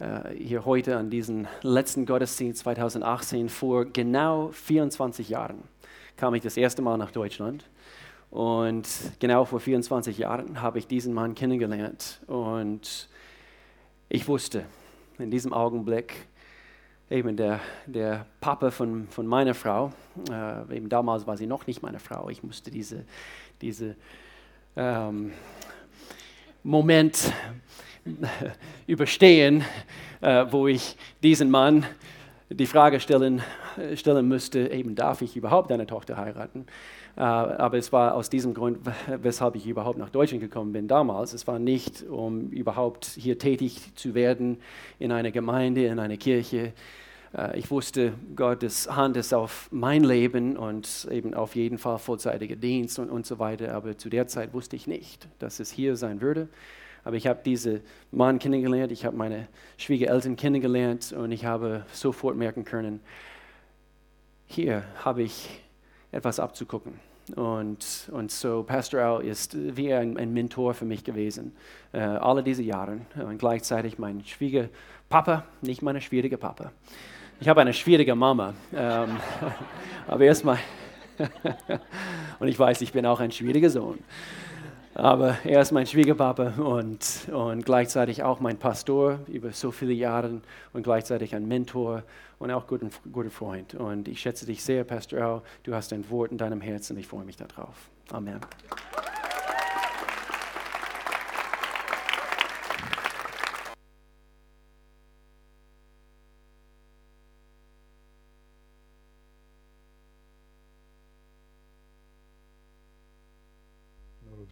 [0.00, 5.62] äh, hier heute an diesem letzten Gottesdienst 2018 vor genau 24 Jahren
[6.16, 7.64] kam ich das erste Mal nach Deutschland.
[8.30, 8.86] Und
[9.18, 12.20] genau vor 24 Jahren habe ich diesen Mann kennengelernt.
[12.26, 13.08] Und
[14.08, 14.64] ich wusste
[15.18, 16.14] in diesem Augenblick,
[17.10, 19.92] eben der, der Papa von, von meiner Frau,
[20.30, 23.04] äh, eben damals war sie noch nicht meine Frau, ich musste diese,
[23.60, 23.96] diese
[24.76, 25.32] ähm,
[26.62, 27.32] Moment
[28.86, 29.64] überstehen,
[30.20, 31.84] äh, wo ich diesen Mann
[32.48, 33.42] die Frage stellen,
[33.94, 36.66] stellen müsste, eben darf ich überhaupt eine Tochter heiraten?
[37.16, 41.32] Äh, aber es war aus diesem Grund, weshalb ich überhaupt nach Deutschland gekommen bin damals.
[41.32, 44.58] Es war nicht, um überhaupt hier tätig zu werden
[44.98, 46.72] in einer Gemeinde, in einer Kirche.
[47.36, 52.56] Äh, ich wusste, Gottes Hand ist auf mein Leben und eben auf jeden Fall vollzeitiger
[52.56, 53.74] Dienst und, und so weiter.
[53.74, 56.48] Aber zu der Zeit wusste ich nicht, dass es hier sein würde.
[57.04, 62.36] Aber ich habe diesen Mann kennengelernt, ich habe meine Schwiegereltern kennengelernt und ich habe sofort
[62.36, 63.00] merken können,
[64.46, 65.48] hier habe ich
[66.12, 66.94] etwas abzugucken.
[67.36, 71.52] Und, und so Pastor Al ist wie ein, ein Mentor für mich gewesen,
[71.92, 73.00] äh, alle diese Jahre.
[73.14, 76.72] Und gleichzeitig mein Schwiegerpapa, nicht meine schwierige Papa.
[77.40, 79.16] Ich habe eine schwierige Mama, ähm,
[80.06, 80.58] aber erstmal,
[82.38, 83.98] und ich weiß, ich bin auch ein schwieriger Sohn.
[84.94, 90.40] Aber er ist mein Schwiegerpapa und, und gleichzeitig auch mein Pastor über so viele Jahre
[90.72, 92.02] und gleichzeitig ein Mentor
[92.40, 93.74] und auch guter, guter Freund.
[93.74, 95.42] Und ich schätze dich sehr, Pastor Al.
[95.62, 96.98] Du hast ein Wort in deinem Herzen.
[96.98, 97.88] Ich freue mich darauf.
[98.10, 98.40] Amen.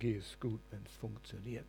[0.08, 1.66] Technologie ist gut, wenn es funktioniert.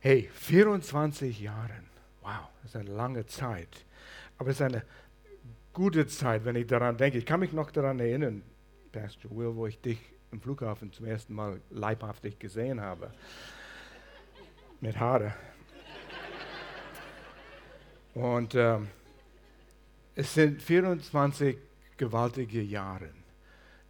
[0.00, 1.82] Hey, 24 Jahre.
[2.22, 3.84] Wow, das ist eine lange Zeit.
[4.38, 4.84] Aber es ist eine
[5.72, 7.18] gute Zeit, wenn ich daran denke.
[7.18, 8.42] Ich kann mich noch daran erinnern,
[8.90, 9.98] Pastor Will, wo ich dich
[10.30, 13.12] im Flughafen zum ersten Mal leibhaftig gesehen habe.
[14.80, 15.34] Mit Haare.
[18.14, 18.88] Und ähm,
[20.14, 21.56] es sind 24
[21.96, 23.10] gewaltige Jahre.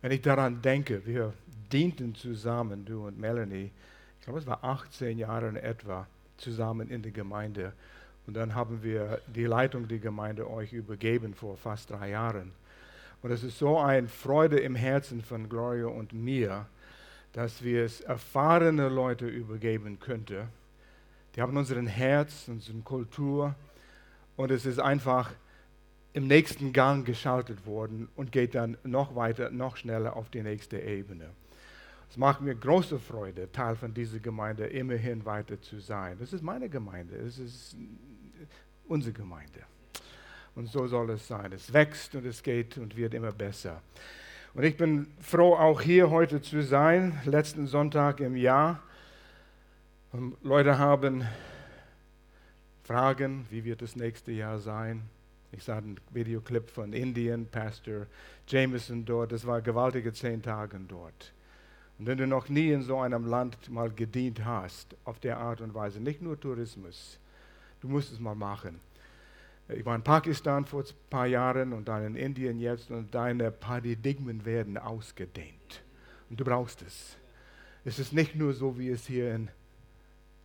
[0.03, 1.33] Wenn ich daran denke, wir
[1.73, 3.71] dienten zusammen, du und Melanie,
[4.19, 6.09] ich glaube es war 18 Jahre in etwa,
[6.39, 7.73] zusammen in der Gemeinde.
[8.27, 12.53] Und dann haben wir die Leitung der Gemeinde euch übergeben vor fast drei Jahren.
[13.23, 16.67] Und es ist so eine Freude im Herzen von Gloria und mir,
[17.33, 20.49] dass wir es erfahrene Leute übergeben könnten.
[21.37, 23.55] Die haben unseren Herz, unsere Kultur
[24.37, 25.31] und es ist einfach
[26.13, 30.79] im nächsten Gang geschaltet worden und geht dann noch weiter, noch schneller auf die nächste
[30.79, 31.31] Ebene.
[32.11, 36.19] Es macht mir große Freude, Teil von dieser Gemeinde immerhin weiter zu sein.
[36.21, 37.77] Das ist meine Gemeinde, es ist
[38.87, 39.61] unsere Gemeinde.
[40.55, 41.53] Und so soll es sein.
[41.53, 43.81] Es wächst und es geht und wird immer besser.
[44.53, 48.83] Und ich bin froh, auch hier heute zu sein, letzten Sonntag im Jahr.
[50.13, 51.27] Und Leute haben
[52.85, 55.09] Fragen, wie wird das nächste Jahr sein?
[55.53, 58.07] Ich sah einen Videoclip von Indien, Pastor
[58.49, 59.33] Jameson dort.
[59.33, 61.33] Das war gewaltige zehn Tage dort.
[61.99, 65.61] Und wenn du noch nie in so einem Land mal gedient hast, auf der Art
[65.61, 67.19] und Weise, nicht nur Tourismus,
[67.81, 68.81] du musst es mal machen.
[69.69, 73.51] Ich war in Pakistan vor ein paar Jahren und dann in Indien jetzt und deine
[73.51, 75.83] Paradigmen werden ausgedehnt.
[76.31, 77.17] Und du brauchst es.
[77.85, 79.49] Es ist nicht nur so, wie es hier in,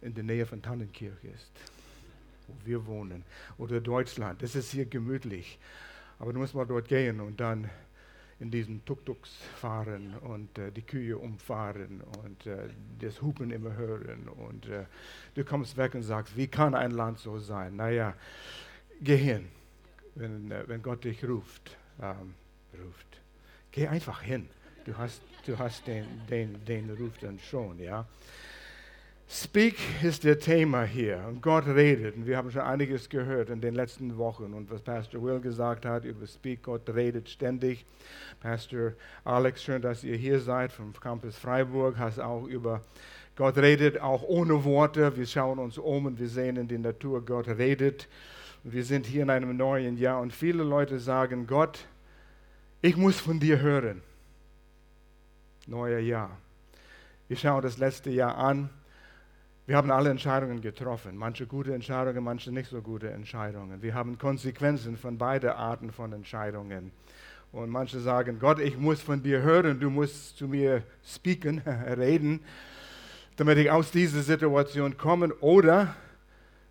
[0.01, 1.51] in der Nähe von Tannenkirch ist,
[2.47, 3.23] wo wir wohnen,
[3.57, 4.41] oder Deutschland.
[4.43, 5.59] Es ist hier gemütlich.
[6.19, 7.69] Aber du musst mal dort gehen und dann
[8.39, 12.69] in diesen Tuk-Tuks fahren und äh, die Kühe umfahren und äh,
[12.99, 14.27] das Hupen immer hören.
[14.27, 14.85] Und äh,
[15.33, 17.75] du kommst weg und sagst, wie kann ein Land so sein?
[17.75, 18.13] Naja,
[19.01, 19.47] geh hin,
[20.15, 22.35] wenn, äh, wenn Gott dich ruft, ähm,
[22.79, 23.21] ruft.
[23.71, 24.47] Geh einfach hin.
[24.85, 28.07] Du hast, du hast den, den, den Ruf dann schon, ja.
[29.29, 32.15] Speak ist der Thema hier und Gott redet.
[32.15, 35.85] Und wir haben schon einiges gehört in den letzten Wochen und was Pastor Will gesagt
[35.85, 37.85] hat über Speak, Gott redet ständig.
[38.39, 38.93] Pastor
[39.25, 42.81] Alex, schön, dass ihr hier seid vom Campus Freiburg, hast auch über
[43.35, 45.17] Gott redet, auch ohne Worte.
[45.17, 48.07] Wir schauen uns um und wir sehen in der Natur, Gott redet.
[48.63, 51.85] Und wir sind hier in einem neuen Jahr und viele Leute sagen, Gott,
[52.81, 54.01] ich muss von dir hören.
[55.65, 56.37] Neuer Jahr.
[57.27, 58.69] Wir schauen das letzte Jahr an
[59.67, 63.81] wir haben alle Entscheidungen getroffen, manche gute Entscheidungen, manche nicht so gute Entscheidungen.
[63.81, 66.93] Wir haben Konsequenzen von beiden Arten von Entscheidungen.
[67.51, 71.59] Und manche sagen, Gott, ich muss von dir hören, du musst zu mir speaken,
[71.97, 72.39] reden,
[73.35, 75.35] damit ich aus dieser Situation komme.
[75.41, 75.95] Oder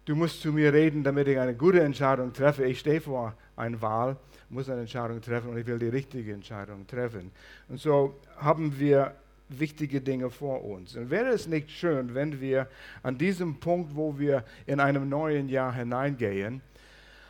[0.07, 2.65] du musst zu mir reden, damit ich eine gute Entscheidung treffe.
[2.65, 4.17] Ich stehe vor einer Wahl,
[4.49, 7.31] muss eine Entscheidung treffen und ich will die richtige Entscheidung treffen.
[7.69, 9.15] Und so haben wir
[9.49, 10.97] wichtige Dinge vor uns.
[10.97, 12.69] Und wäre es nicht schön, wenn wir
[13.03, 16.63] an diesem Punkt, wo wir in einem neuen Jahr hineingehen,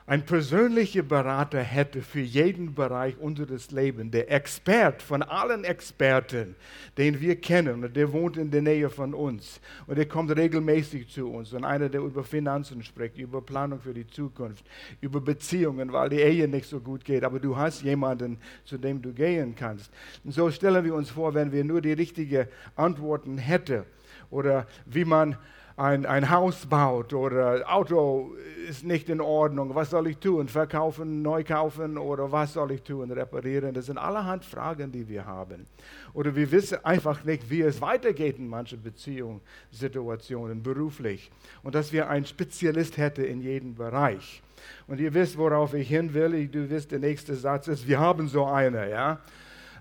[0.08, 6.54] ein persönlicher Berater hätte für jeden Bereich unseres Lebens, der Expert von allen Experten,
[6.96, 11.08] den wir kennen, und der wohnt in der Nähe von uns und der kommt regelmäßig
[11.08, 14.64] zu uns und einer, der über Finanzen spricht, über Planung für die Zukunft,
[15.00, 19.02] über Beziehungen, weil die Ehe nicht so gut geht, aber du hast jemanden, zu dem
[19.02, 19.90] du gehen kannst.
[20.22, 23.82] Und so stellen wir uns vor, wenn wir nur die richtigen Antworten hätten
[24.30, 25.36] oder wie man
[25.76, 28.34] ein, ein Haus baut oder Auto
[28.66, 30.48] ist nicht in Ordnung, was soll ich tun?
[30.48, 33.10] Verkaufen, neu kaufen oder was soll ich tun?
[33.10, 33.74] Reparieren?
[33.74, 35.66] Das sind allerhand Fragen, die wir haben.
[36.14, 41.30] Oder wir wissen einfach nicht, wie es weitergeht in manchen Beziehungen, Situationen, beruflich.
[41.62, 44.42] Und dass wir einen Spezialist hätten in jedem Bereich.
[44.86, 46.48] Und ihr wisst, worauf ich hin will.
[46.48, 49.20] Du wisst, der nächste Satz ist, wir haben so eine, ja?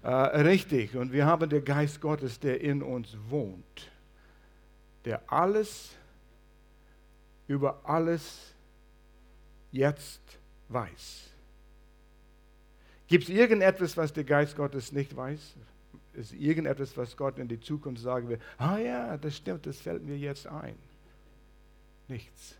[0.03, 0.09] Äh,
[0.41, 0.97] richtig.
[0.97, 3.94] Und wir haben den Geist Gottes, der in uns wohnt
[5.05, 5.95] der alles
[7.47, 8.53] über alles
[9.71, 10.21] jetzt
[10.69, 11.29] weiß.
[13.07, 15.55] Gibt es irgendetwas, was der Geist Gottes nicht weiß?
[16.13, 18.39] Ist irgendetwas, was Gott in die Zukunft sagen will?
[18.57, 20.75] Ah ja, das stimmt, das fällt mir jetzt ein.
[22.07, 22.55] Nichts.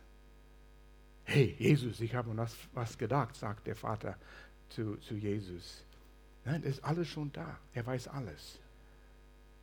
[1.23, 4.17] Hey, Jesus, ich habe was, was gedacht, sagt der Vater
[4.69, 5.83] zu, zu Jesus.
[6.43, 7.57] Nein, ist alles schon da.
[7.73, 8.59] Er weiß alles.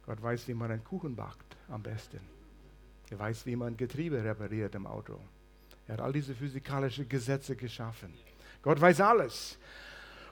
[0.04, 2.20] Gott weiß, wie man einen Kuchen backt am besten.
[3.12, 5.20] Er weiß, wie man Getriebe repariert im Auto.
[5.86, 8.10] Er hat all diese physikalischen Gesetze geschaffen.
[8.62, 9.58] Gott weiß alles.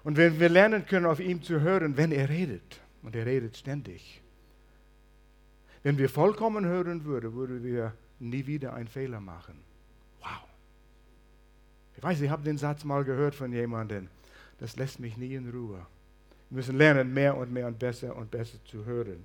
[0.03, 3.59] Und wenn wir lernen können, auf ihm zu hören, wenn er redet, und er redet
[3.59, 4.23] ständig,
[5.83, 9.59] wenn wir vollkommen hören würden, würden wir nie wieder einen Fehler machen.
[10.21, 10.41] Wow.
[11.99, 14.09] Ich weiß, ich habe den Satz mal gehört von jemandem,
[14.59, 15.85] das lässt mich nie in Ruhe.
[16.49, 19.23] Wir müssen lernen, mehr und mehr und besser und besser zu hören.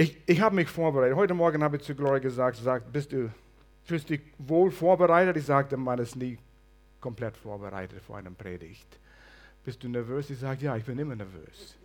[0.00, 1.14] Ich, ich habe mich vorbereitet.
[1.14, 3.30] Heute Morgen habe ich zu Gloria gesagt, sagt, bist du,
[3.84, 5.36] fühlst dich wohl vorbereitet?
[5.36, 6.38] Ich sagte, man ist nie
[7.02, 8.98] komplett vorbereitet vor einem Predigt.
[9.62, 10.30] Bist du nervös?
[10.30, 11.76] Ich sage, ja, ich bin immer nervös.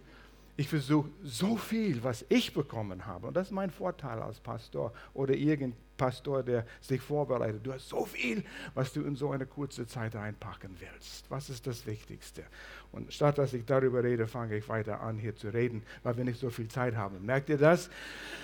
[0.57, 4.94] Ich versuche so viel, was ich bekommen habe, und das ist mein Vorteil als Pastor
[5.13, 7.66] oder irgendein Pastor, der sich vorbereitet.
[7.66, 8.44] Du hast so viel,
[8.74, 11.30] was du in so eine kurze Zeit reinpacken willst.
[11.30, 12.44] Was ist das Wichtigste?
[12.92, 16.24] Und statt dass ich darüber rede, fange ich weiter an, hier zu reden, weil wir
[16.24, 17.25] nicht so viel Zeit haben.
[17.25, 17.90] Merkt ihr das?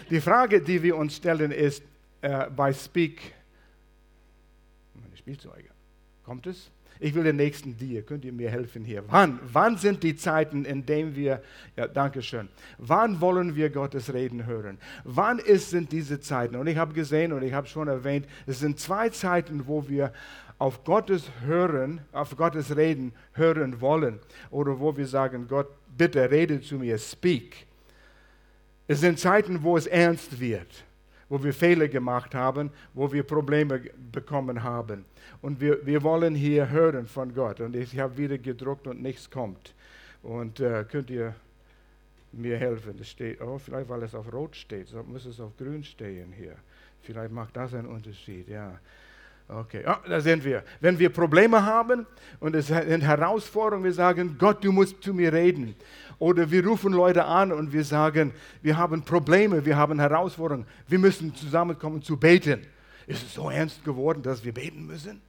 [0.10, 1.84] Die Frage, die wir uns stellen, ist
[2.22, 3.34] äh, bei Speak,
[4.96, 5.70] meine Spielzeuge,
[6.24, 6.72] kommt es?
[7.04, 8.04] Ich will den nächsten dir.
[8.04, 9.04] Könnt ihr mir helfen hier?
[9.08, 9.40] Wann?
[9.52, 11.42] Wann sind die Zeiten, in denen wir,
[11.76, 12.48] ja, danke schön.
[12.78, 14.78] Wann wollen wir Gottes Reden hören?
[15.04, 16.56] Wann ist, sind diese Zeiten?
[16.56, 20.14] Und ich habe gesehen und ich habe schon erwähnt, es sind zwei Zeiten, wo wir
[20.60, 24.20] auf Gottes hören, auf Gottes Reden hören wollen.
[24.52, 27.66] Oder wo wir sagen, Gott, bitte rede zu mir, speak.
[28.88, 30.86] Es sind Zeiten, wo es ernst wird
[31.32, 33.80] wo wir Fehler gemacht haben, wo wir Probleme
[34.12, 35.06] bekommen haben.
[35.42, 37.62] Und wir, wir wollen hier hören von Gott.
[37.62, 39.74] Und ich habe wieder gedruckt und nichts kommt.
[40.24, 41.34] Und äh, könnt ihr
[42.34, 42.98] mir helfen?
[42.98, 46.34] Das steht, oh, vielleicht weil es auf Rot steht, so muss es auf Grün stehen
[46.34, 46.58] hier.
[47.02, 48.78] Vielleicht macht das einen Unterschied, ja.
[49.54, 50.64] Okay, oh, da sind wir.
[50.80, 52.08] Wenn wir Probleme haben
[52.40, 55.76] und es sind Herausforderungen, wir sagen, Gott, du musst zu mir reden.
[56.20, 61.00] Oder wir rufen Leute an und wir sagen, wir haben Probleme, wir haben Herausforderungen, wir
[61.00, 62.66] müssen zusammenkommen zu beten.
[63.08, 65.22] Ist es so ernst geworden, dass wir beten müssen?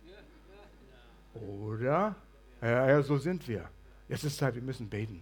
[1.35, 2.15] Oder?
[2.61, 3.69] Ja, ja, so sind wir.
[4.09, 5.21] Jetzt ist Zeit, wir müssen beten.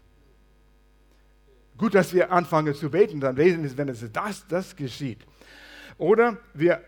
[1.78, 5.24] Gut, dass wir anfangen zu beten, dann lesen wir, wenn es das, das geschieht.
[5.96, 6.82] Oder wir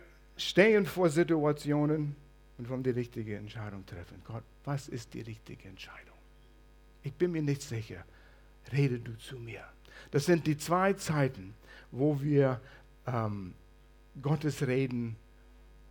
[0.49, 2.16] stehen vor Situationen
[2.58, 4.20] und wollen die richtige Entscheidung treffen.
[4.25, 6.16] Gott, was ist die richtige Entscheidung?
[7.02, 8.04] Ich bin mir nicht sicher.
[8.72, 9.64] Rede du zu mir.
[10.11, 11.54] Das sind die zwei Zeiten,
[11.90, 12.61] wo wir
[13.06, 13.54] ähm,
[14.20, 15.16] Gottes Reden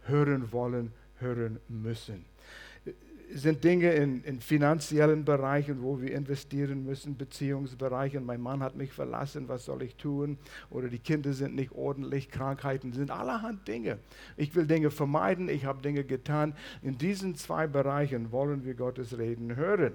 [0.03, 2.25] hören wollen, hören müssen
[3.33, 8.25] sind Dinge in, in, finanziellen Bereichen, wo wir investieren müssen, Beziehungsbereichen.
[8.25, 10.37] Mein Mann hat mich verlassen, was soll ich tun?
[10.69, 13.99] Oder die Kinder sind nicht ordentlich, Krankheiten sind allerhand Dinge.
[14.37, 16.53] Ich will Dinge vermeiden, ich habe Dinge getan.
[16.81, 19.93] In diesen zwei Bereichen wollen wir Gottes Reden hören.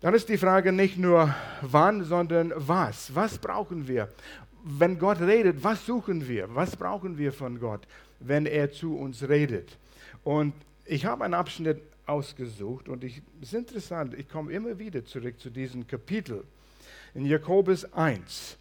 [0.00, 3.14] Dann ist die Frage nicht nur wann, sondern was.
[3.14, 4.08] Was brauchen wir?
[4.64, 6.54] Wenn Gott redet, was suchen wir?
[6.54, 7.86] Was brauchen wir von Gott,
[8.18, 9.76] wenn er zu uns redet?
[10.24, 10.54] Und
[10.86, 15.50] ich habe einen Abschnitt ausgesucht und es ist interessant, ich komme immer wieder zurück zu
[15.50, 16.44] diesem Kapitel
[17.14, 18.56] in Jakobus 1.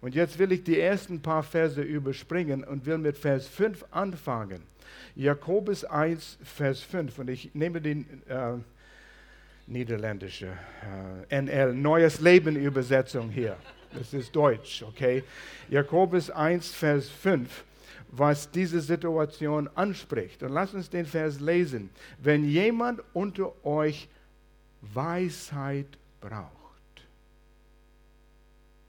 [0.00, 4.62] Und jetzt will ich die ersten paar Verse überspringen und will mit Vers 5 anfangen.
[5.16, 7.18] Jakobus 1, Vers 5.
[7.20, 8.54] Und ich nehme den äh,
[9.66, 10.48] niederländische
[11.30, 13.56] äh, NL, Neues Leben Übersetzung hier.
[13.94, 15.22] Das ist Deutsch, okay?
[15.70, 17.64] Jakobus 1, Vers 5
[18.16, 20.42] was diese Situation anspricht.
[20.42, 21.90] Und lass uns den Vers lesen.
[22.18, 24.08] Wenn jemand unter euch
[24.80, 26.63] Weisheit braucht,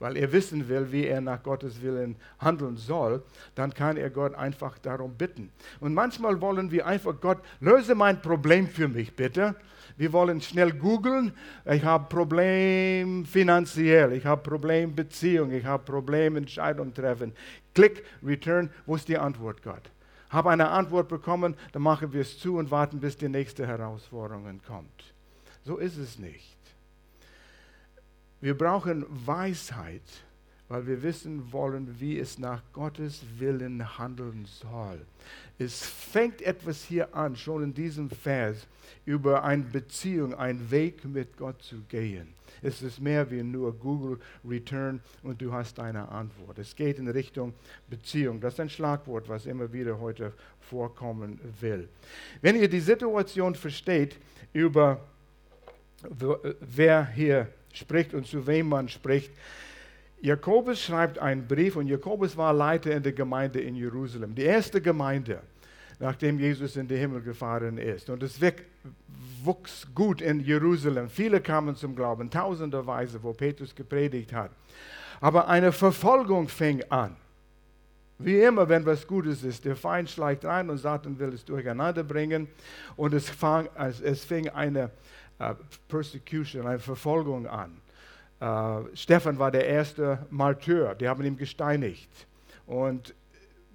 [0.05, 3.23] weil er wissen will, wie er nach Gottes Willen handeln soll,
[3.55, 5.49] dann kann er Gott einfach darum bitten.
[5.79, 9.55] Und manchmal wollen wir einfach, Gott, löse mein Problem für mich bitte.
[9.97, 11.33] Wir wollen schnell googeln,
[11.65, 17.33] ich habe Problem finanziell, ich habe Problem Beziehung, ich habe Problem Entscheidung treffen.
[17.73, 19.89] Klick, Return, wo ist die Antwort, Gott?
[20.29, 24.61] Habe eine Antwort bekommen, dann machen wir es zu und warten, bis die nächste Herausforderung
[24.67, 25.15] kommt.
[25.63, 26.54] So ist es nicht.
[28.41, 30.01] Wir brauchen Weisheit,
[30.67, 35.05] weil wir wissen wollen, wie es nach Gottes Willen handeln soll.
[35.57, 38.67] Es fängt etwas hier an, schon in diesem Vers,
[39.05, 42.33] über eine Beziehung, einen Weg mit Gott zu gehen.
[42.61, 46.57] Es ist mehr wie nur Google Return und du hast eine Antwort.
[46.57, 47.53] Es geht in Richtung
[47.89, 48.41] Beziehung.
[48.41, 51.87] Das ist ein Schlagwort, was immer wieder heute vorkommen will.
[52.41, 54.17] Wenn ihr die Situation versteht,
[54.51, 54.99] über
[56.59, 59.31] wer hier spricht und zu wem man spricht.
[60.21, 64.81] Jakobus schreibt einen Brief und Jakobus war Leiter in der Gemeinde in Jerusalem, die erste
[64.81, 65.41] Gemeinde,
[65.99, 68.09] nachdem Jesus in den Himmel gefahren ist.
[68.09, 68.39] Und es
[69.43, 71.09] wuchs gut in Jerusalem.
[71.09, 74.51] Viele kamen zum Glauben, tausenderweise, wo Petrus gepredigt hat.
[75.21, 77.15] Aber eine Verfolgung fing an.
[78.17, 82.03] Wie immer, wenn was Gutes ist, der Feind schleicht rein und Satan will es durcheinander
[82.03, 82.47] bringen.
[82.95, 84.89] Und es, fang, es fing eine
[85.39, 85.53] äh,
[85.87, 87.81] Persecution, eine Verfolgung an.
[88.41, 92.27] Uh, Stephan war der erste Martyr, die haben ihn gesteinigt.
[92.67, 93.15] Und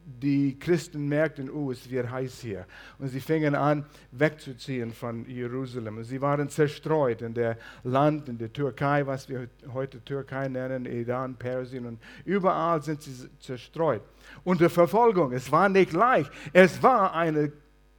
[0.05, 2.67] die Christen merkten, oh, es wird heiß hier.
[2.99, 5.99] Und sie fingen an, wegzuziehen von Jerusalem.
[5.99, 10.87] Und sie waren zerstreut in der Land, in der Türkei, was wir heute Türkei nennen,
[10.87, 11.87] Iran, Persien.
[11.87, 14.03] Und überall sind sie zerstreut.
[14.45, 15.33] Unter Verfolgung.
[15.33, 16.31] Es war nicht leicht.
[16.53, 17.53] Es war eine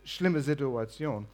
[0.03, 1.27] schlimme Situation.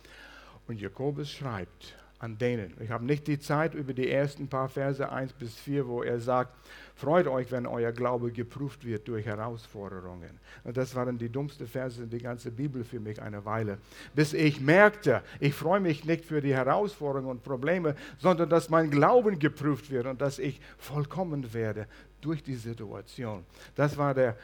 [0.67, 2.73] Und Jakobus schreibt, an denen.
[2.79, 6.19] Ich habe nicht die Zeit über die ersten paar Verse 1 bis 4, wo er
[6.19, 6.51] sagt,
[6.95, 10.39] freut euch, wenn euer Glaube geprüft wird durch Herausforderungen.
[10.63, 13.77] Und das waren die dummsten Verse in der ganzen Bibel für mich eine Weile.
[14.15, 18.89] Bis ich merkte, ich freue mich nicht für die Herausforderungen und Probleme, sondern dass mein
[18.89, 21.87] Glauben geprüft wird und dass ich vollkommen werde
[22.21, 23.45] durch die Situation.
[23.75, 24.35] Das war der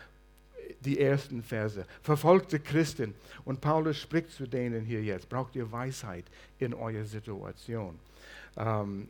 [0.82, 1.86] die ersten Verse.
[2.02, 3.14] Verfolgte Christen.
[3.46, 5.30] Und Paulus spricht zu denen hier jetzt.
[5.30, 6.26] Braucht ihr Weisheit
[6.60, 8.00] in eurer Situation?
[8.58, 9.08] Ähm,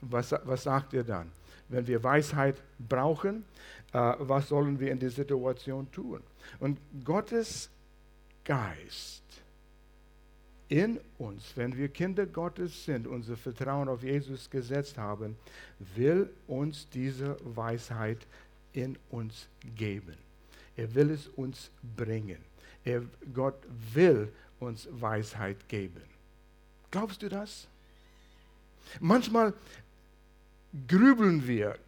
[0.00, 1.30] was, was sagt ihr dann?
[1.68, 3.44] Wenn wir Weisheit brauchen,
[3.92, 6.20] äh, was sollen wir in der Situation tun?
[6.58, 7.70] Und Gottes
[8.44, 9.22] Geist
[10.68, 15.36] in uns, wenn wir Kinder Gottes sind, unser Vertrauen auf Jesus gesetzt haben,
[15.94, 18.26] will uns diese Weisheit
[18.72, 20.16] in uns geben.
[20.76, 22.38] Er will es uns bringen.
[22.84, 23.02] Er,
[23.32, 23.62] Gott
[23.92, 26.02] will uns Weisheit geben.
[26.90, 27.68] Glaubst du das?
[29.00, 29.54] Manchmal
[30.86, 31.78] grübeln wir.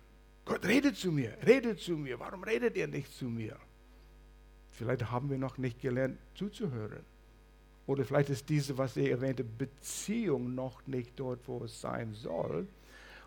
[0.45, 2.19] Gott redet zu mir, redet zu mir.
[2.21, 3.57] Warum redet er nicht zu mir?
[4.73, 7.05] Vielleicht haben wir noch nicht gelernt zuzuhören.
[7.87, 12.67] Oder vielleicht ist diese, was er erwähnte, Beziehung noch nicht dort, wo es sein soll.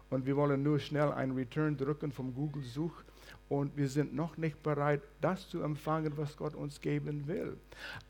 [0.09, 3.03] Und wir wollen nur schnell einen Return drücken vom Google-Such
[3.49, 7.57] und wir sind noch nicht bereit, das zu empfangen, was Gott uns geben will.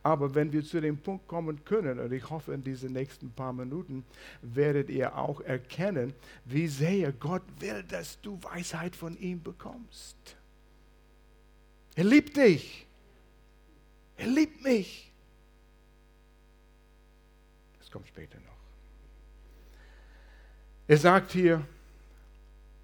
[0.02, 3.54] Aber wenn wir zu dem Punkt kommen können, und ich hoffe in diesen nächsten paar
[3.54, 4.04] Minuten,
[4.42, 6.14] werdet ihr auch erkennen,
[6.46, 10.18] wie sehr Gott will, dass du Weisheit von ihm bekommst.
[11.96, 12.88] Er liebt dich.
[14.18, 15.12] Er liebt mich.
[17.80, 18.58] Das kommt später noch.
[20.88, 21.64] Er sagt hier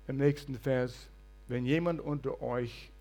[0.08, 1.08] im nächsten Vers,
[1.48, 2.92] wenn jemand unter euch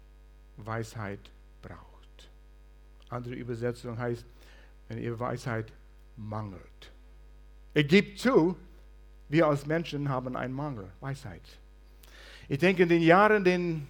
[0.57, 1.21] Weisheit
[1.61, 2.31] braucht.
[3.09, 4.25] Andere Übersetzung heißt,
[4.89, 5.73] wenn ihr Weisheit
[6.17, 6.93] mangelt.
[7.75, 8.57] Er gibt zu,
[9.29, 11.43] wir als Menschen haben einen Mangel, Weisheit.
[12.49, 13.87] Ich denke, in den Jahren, den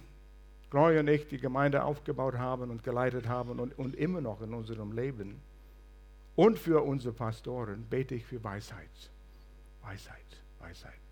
[0.69, 4.53] Gloria und ich die Gemeinde aufgebaut haben und geleitet haben und, und immer noch in
[4.53, 5.41] unserem Leben
[6.35, 8.89] und für unsere Pastoren bete ich für Weisheit.
[9.81, 10.15] Weisheit,
[10.59, 11.02] Weisheit.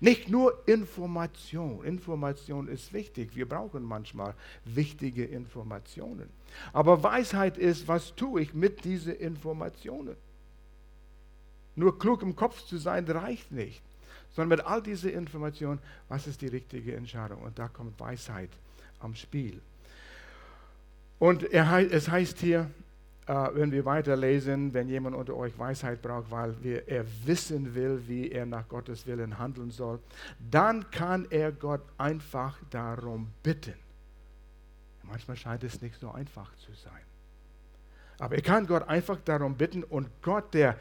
[0.00, 1.84] Nicht nur Information.
[1.84, 3.34] Information ist wichtig.
[3.34, 4.34] Wir brauchen manchmal
[4.64, 6.30] wichtige Informationen.
[6.72, 10.16] Aber Weisheit ist, was tue ich mit diesen Informationen?
[11.76, 13.82] Nur klug im Kopf zu sein reicht nicht,
[14.34, 17.42] sondern mit all diesen Informationen, was ist die richtige Entscheidung?
[17.42, 18.50] Und da kommt Weisheit
[18.98, 19.60] am Spiel.
[21.18, 22.70] Und er, es heißt hier,
[23.26, 28.30] wenn wir weiterlesen, wenn jemand unter euch Weisheit braucht, weil wir, er wissen will, wie
[28.30, 30.00] er nach Gottes Willen handeln soll,
[30.50, 33.74] dann kann er Gott einfach darum bitten.
[35.04, 37.02] Manchmal scheint es nicht so einfach zu sein.
[38.18, 40.76] Aber er kann Gott einfach darum bitten und Gott, der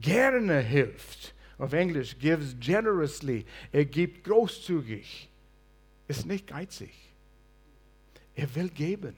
[0.00, 5.30] gerne hilft, auf Englisch gives generously, er gibt großzügig,
[6.08, 6.92] ist nicht geizig.
[8.34, 9.16] Er will geben.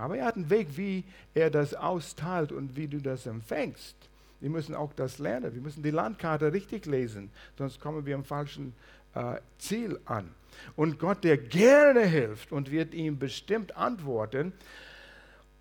[0.00, 1.04] Aber er hat einen Weg, wie
[1.34, 3.96] er das austeilt und wie du das empfängst.
[4.40, 5.54] Wir müssen auch das lernen.
[5.54, 8.74] Wir müssen die Landkarte richtig lesen, sonst kommen wir am falschen
[9.14, 10.34] äh, Ziel an.
[10.76, 14.52] Und Gott, der gerne hilft und wird ihm bestimmt antworten,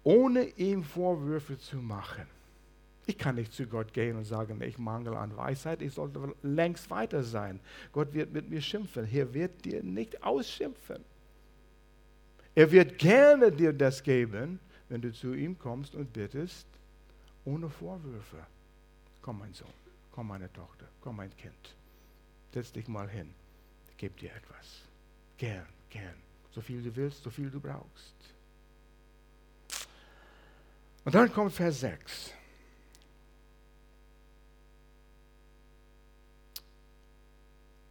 [0.04, 2.26] ohne ihm Vorwürfe zu machen.
[3.06, 6.90] Ich kann nicht zu Gott gehen und sagen, ich mangel an Weisheit, ich sollte längst
[6.92, 7.60] weiter sein.
[7.92, 9.08] Gott wird mit mir schimpfen.
[9.12, 11.04] Er wird dir nicht ausschimpfen.
[12.56, 16.68] Er wird gerne dir das geben, wenn du zu ihm kommst und bittest,
[17.46, 18.46] ohne Vorwürfe.
[19.22, 19.68] Komm, mein Sohn,
[20.12, 21.76] komm, meine Tochter, komm, mein Kind.
[22.54, 23.34] Setz dich mal hin.
[23.98, 24.82] Gebe dir etwas.
[25.38, 26.16] Gern, gern.
[26.52, 28.16] So viel du willst, so viel du brauchst.
[31.06, 32.34] Und dann kommt Vers 6.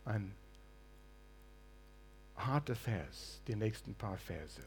[0.05, 0.35] Ein
[2.39, 4.63] harter Vers, die nächsten paar Verse.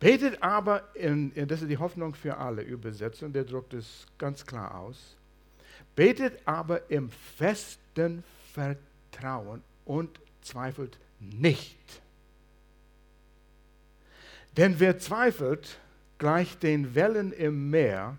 [0.00, 4.78] Betet aber, in, das ist die Hoffnung für alle Übersetzung, der druckt es ganz klar
[4.78, 5.16] aus.
[5.96, 8.22] Betet aber im festen
[8.52, 12.02] Vertrauen und zweifelt nicht.
[14.56, 15.78] Denn wer zweifelt,
[16.18, 18.18] gleicht den Wellen im Meer,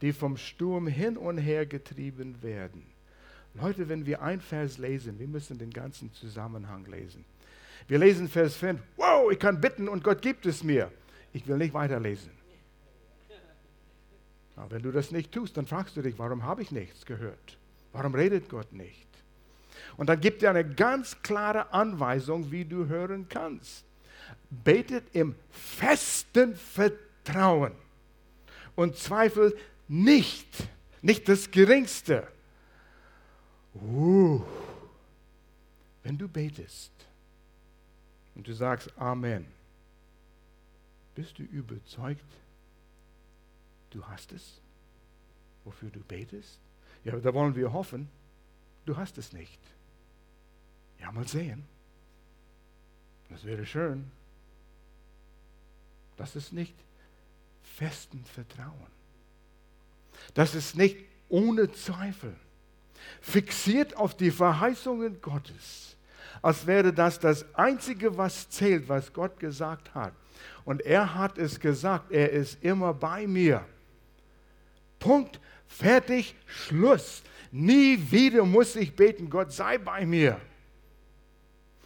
[0.00, 2.89] die vom Sturm hin und her getrieben werden.
[3.54, 7.24] Leute, wenn wir ein Vers lesen, wir müssen den ganzen Zusammenhang lesen.
[7.88, 10.90] Wir lesen Vers 5, wow, ich kann bitten und Gott gibt es mir.
[11.32, 12.30] Ich will nicht weiterlesen.
[14.56, 17.58] Aber wenn du das nicht tust, dann fragst du dich, warum habe ich nichts gehört?
[17.92, 19.08] Warum redet Gott nicht?
[19.96, 23.84] Und dann gibt er eine ganz klare Anweisung, wie du hören kannst.
[24.50, 27.72] Betet im festen Vertrauen
[28.76, 29.56] und zweifelt
[29.88, 30.48] nicht,
[31.02, 32.28] nicht das Geringste.
[33.74, 34.42] Uh,
[36.02, 36.92] wenn du betest
[38.34, 39.46] und du sagst Amen,
[41.14, 42.24] bist du überzeugt,
[43.90, 44.60] du hast es,
[45.64, 46.58] wofür du betest?
[47.04, 48.08] Ja, da wollen wir hoffen,
[48.86, 49.60] du hast es nicht.
[50.98, 51.64] Ja, mal sehen.
[53.28, 54.10] Das wäre schön.
[56.16, 56.74] Das ist nicht
[57.62, 58.90] festen Vertrauen.
[60.34, 60.96] Das ist nicht
[61.28, 62.36] ohne Zweifel
[63.20, 65.96] fixiert auf die Verheißungen Gottes,
[66.42, 70.12] als wäre das das Einzige, was zählt, was Gott gesagt hat.
[70.64, 73.64] Und er hat es gesagt, er ist immer bei mir.
[74.98, 77.22] Punkt, fertig, Schluss.
[77.50, 80.40] Nie wieder muss ich beten, Gott sei bei mir.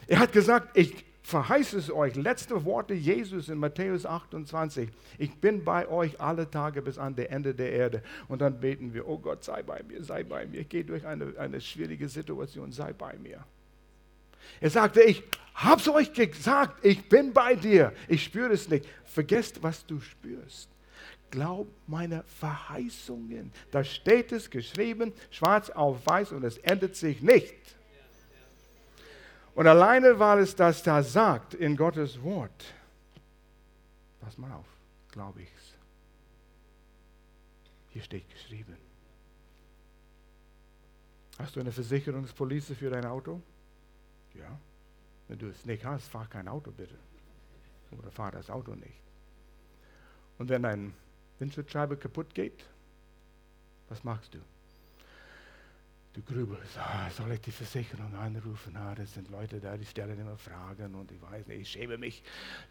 [0.06, 5.64] Er hat gesagt, ich verheiße es euch, letzte Worte Jesus in Matthäus 28, ich bin
[5.64, 8.02] bei euch alle Tage bis an das Ende der Erde.
[8.28, 11.06] Und dann beten wir, oh Gott, sei bei mir, sei bei mir, ich gehe durch
[11.06, 13.42] eine, eine schwierige Situation, sei bei mir.
[14.60, 15.22] Er sagte, ich
[15.54, 18.86] habe es euch gesagt, ich bin bei dir, ich spüre es nicht.
[19.04, 20.68] Vergesst, was du spürst.
[21.30, 23.50] Glaub meine Verheißungen.
[23.70, 27.54] Da steht es geschrieben, schwarz auf weiß und es ändert sich nicht.
[29.54, 32.64] Und alleine, weil es das da sagt in Gottes Wort,
[34.20, 34.66] pass mal auf,
[35.12, 35.74] glaube ich's.
[37.90, 38.76] Hier steht geschrieben.
[41.38, 43.40] Hast du eine Versicherungspolice für dein Auto?
[44.34, 44.58] Ja.
[45.28, 46.98] Wenn du es nicht hast, fahr kein Auto bitte.
[47.92, 49.00] Oder fahr das Auto nicht.
[50.38, 50.92] Und wenn deine
[51.38, 52.64] Windschutzscheibe kaputt geht,
[53.88, 54.38] was machst du?
[56.14, 58.76] Du grübelst, ah, soll ich die Versicherung anrufen?
[58.76, 61.98] Ah, das sind Leute da, die stellen immer Fragen und ich weiß nicht, ich schäme
[61.98, 62.22] mich,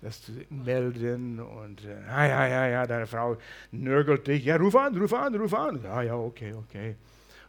[0.02, 3.38] das zu melden und äh, ah, ja, ja, ja, deine Frau
[3.72, 5.84] nörgelt dich, ja, ruf an, ruf an, ruf an.
[5.84, 6.96] Ja, ja, okay, okay.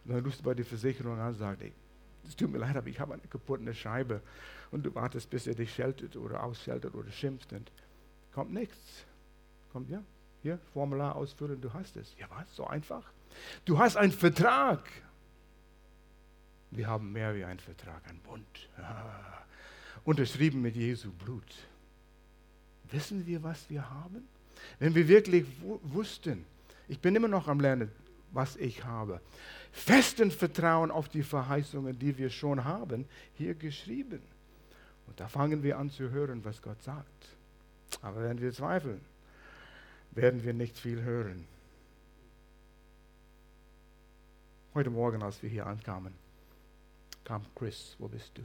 [0.03, 1.63] Und dann rufst du bei der Versicherung an und sagst,
[2.27, 4.21] es tut mir leid, aber ich habe eine kaputte Scheibe
[4.71, 7.71] und du wartest, bis er dich scheltet oder ausschaltet oder schimpft und
[8.33, 9.05] kommt nichts.
[9.71, 10.03] Kommt, ja,
[10.41, 12.15] hier, Formular ausfüllen, du hast es.
[12.17, 13.03] Ja, was, so einfach?
[13.63, 14.83] Du hast einen Vertrag
[16.71, 18.69] wir haben mehr wie einen Vertrag, einen Bund.
[18.77, 19.43] Ja.
[20.03, 21.55] Unterschrieben mit Jesu Blut.
[22.91, 24.27] Wissen wir, was wir haben?
[24.79, 25.45] Wenn wir wirklich
[25.83, 26.45] wussten,
[26.87, 27.91] ich bin immer noch am Lernen,
[28.31, 29.21] was ich habe.
[29.71, 34.21] Festen Vertrauen auf die Verheißungen, die wir schon haben, hier geschrieben.
[35.07, 37.27] Und da fangen wir an zu hören, was Gott sagt.
[38.01, 39.01] Aber wenn wir zweifeln,
[40.11, 41.45] werden wir nicht viel hören.
[44.73, 46.13] Heute Morgen, als wir hier ankamen,
[47.25, 48.43] kam Chris, wo bist du?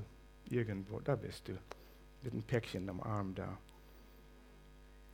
[0.52, 1.52] Irgendwo, da bist du.
[2.22, 3.56] Mit einem Päckchen am Arm da.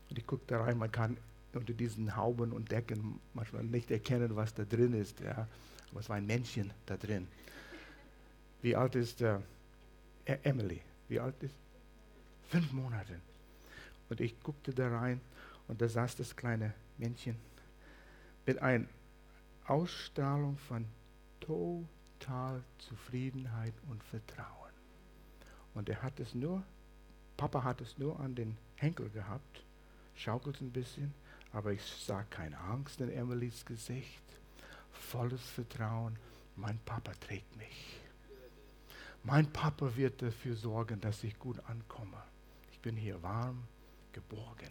[0.09, 1.19] Und ich guckte rein, man kann
[1.53, 5.21] unter diesen Hauben und Decken manchmal nicht erkennen, was da drin ist.
[5.21, 5.47] Ja.
[5.91, 7.27] Aber es war ein Männchen da drin.
[8.63, 9.39] Wie alt ist äh,
[10.25, 10.81] e-, Emily?
[11.09, 11.55] Wie alt ist?
[12.49, 13.21] Fünf Monate.
[14.09, 15.21] Und ich guckte da rein
[15.69, 17.37] und da saß das kleine Männchen
[18.45, 18.87] mit einer
[19.67, 20.85] Ausstrahlung von
[22.27, 24.73] total Zufriedenheit und Vertrauen.
[25.75, 26.63] Und er hat es nur,
[27.37, 29.65] Papa hat es nur an den Henkel gehabt,
[30.15, 31.15] schaukelt ein bisschen,
[31.53, 34.25] aber ich sah keine Angst in Emilys Gesicht,
[34.93, 36.19] volles Vertrauen.
[36.57, 38.01] Mein Papa trägt mich.
[39.23, 42.23] Mein Papa wird dafür sorgen, dass ich gut ankomme.
[42.73, 43.65] Ich bin hier warm,
[44.13, 44.71] geborgen.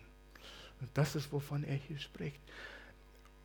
[0.82, 2.40] Und das ist, wovon er hier spricht.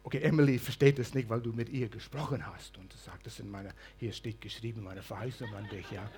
[0.03, 3.51] Okay, Emily versteht es nicht, weil du mit ihr gesprochen hast und sagt, das in
[3.51, 6.11] meiner, hier steht geschrieben, meine Verheißung an dich, ja.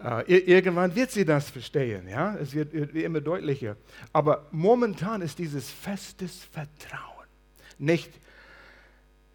[0.00, 2.36] Uh, irgendwann wird sie das verstehen, ja.
[2.36, 3.76] Es wird immer deutlicher.
[4.12, 7.26] Aber momentan ist dieses festes Vertrauen
[7.78, 8.12] nicht,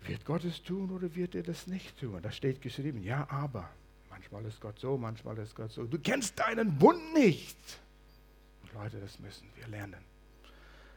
[0.08, 2.20] wird Gott es tun oder wird er das nicht tun?
[2.22, 3.70] Da steht geschrieben, ja, aber.
[4.10, 5.86] Manchmal ist Gott so, manchmal ist Gott so.
[5.86, 7.58] Du kennst deinen Bund nicht.
[8.62, 10.13] Und Leute, das müssen wir lernen.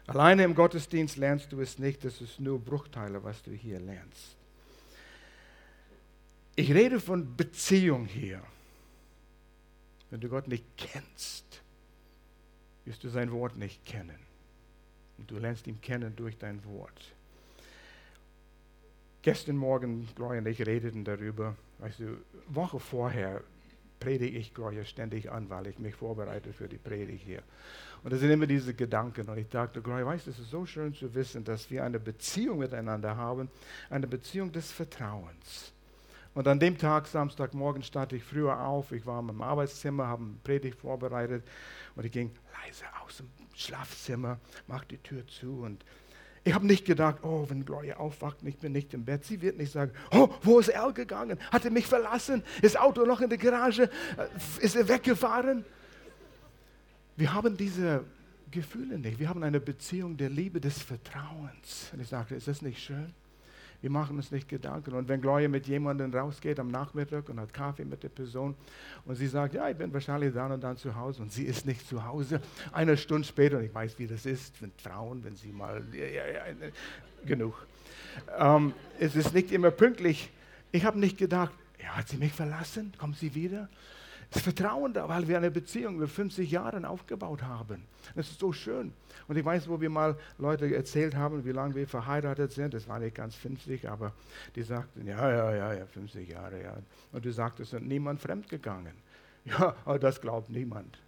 [0.06, 4.36] Alleine im Gottesdienst lernst du es nicht, das ist nur Bruchteile, was du hier lernst.
[6.54, 8.40] Ich rede von Beziehung hier.
[10.10, 11.60] Wenn du Gott nicht kennst,
[12.84, 14.18] wirst du sein Wort nicht kennen.
[15.18, 17.12] Und du lernst ihn kennen durch dein Wort.
[19.22, 22.16] Gestern Morgen, Gloria und ich redeten darüber, weißt du,
[22.46, 23.42] Woche vorher
[23.98, 27.42] predige ich Gloria ständig an, weil ich mich vorbereite für die Predigt hier.
[28.06, 29.28] Und das sind immer diese Gedanken.
[29.28, 32.58] Und ich dachte, weißt du, es ist so schön zu wissen, dass wir eine Beziehung
[32.58, 33.50] miteinander haben,
[33.90, 35.72] eine Beziehung des Vertrauens.
[36.32, 38.92] Und an dem Tag, Samstagmorgen, stand ich früher auf.
[38.92, 41.42] Ich war im Arbeitszimmer, habe eine Predigt vorbereitet
[41.96, 42.30] und ich ging
[42.64, 44.38] leise aus dem Schlafzimmer,
[44.68, 45.84] machte die Tür zu und
[46.44, 49.58] ich habe nicht gedacht, oh, wenn Gloria aufwacht ich bin nicht im Bett, sie wird
[49.58, 51.40] nicht sagen, oh, wo ist er gegangen?
[51.50, 52.44] Hat er mich verlassen?
[52.62, 53.90] Ist Auto noch in der Garage?
[54.16, 55.64] Äh, ist er weggefahren?
[57.16, 58.04] Wir haben diese
[58.50, 59.18] Gefühle nicht.
[59.18, 61.90] Wir haben eine Beziehung der Liebe, des Vertrauens.
[61.92, 63.12] Und ich sagte, ist das nicht schön?
[63.80, 64.94] Wir machen uns nicht Gedanken.
[64.94, 68.54] Und wenn Gloria mit jemandem rausgeht am Nachmittag und hat Kaffee mit der Person
[69.04, 71.66] und sie sagt, ja, ich bin wahrscheinlich dann und dann zu Hause und sie ist
[71.66, 72.40] nicht zu Hause,
[72.72, 76.06] eine Stunde später, und ich weiß, wie das ist, mit Frauen, wenn sie mal, ja,
[76.06, 76.42] ja, ja,
[77.24, 77.66] genug.
[78.38, 80.30] Ähm, es ist nicht immer pünktlich.
[80.72, 82.92] Ich habe nicht gedacht, ja, hat sie mich verlassen?
[82.98, 83.68] Kommt sie wieder?
[84.30, 87.84] Das Vertrauen da, weil wir eine Beziehung über 50 Jahre aufgebaut haben.
[88.14, 88.92] Das ist so schön.
[89.28, 92.74] Und ich weiß, wo wir mal Leute erzählt haben, wie lange wir verheiratet sind.
[92.74, 94.12] Das war nicht ganz 50, aber
[94.54, 96.76] die sagten, ja, ja, ja, ja, 50 Jahre, ja.
[97.12, 98.94] Und du sagtest, es ist niemand fremdgegangen.
[99.48, 100.98] Ja, aber das glaubt niemand.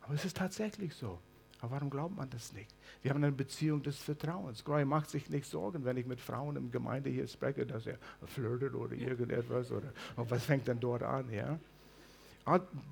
[0.00, 1.18] Aber es ist tatsächlich so.
[1.60, 2.72] Aber warum glaubt man das nicht?
[3.02, 4.64] Wir haben eine Beziehung des Vertrauens.
[4.64, 7.98] Glory macht sich nicht Sorgen, wenn ich mit Frauen im Gemeinde hier spreche, dass er
[8.24, 11.58] flirtet oder irgendetwas oder und was fängt denn dort an, ja?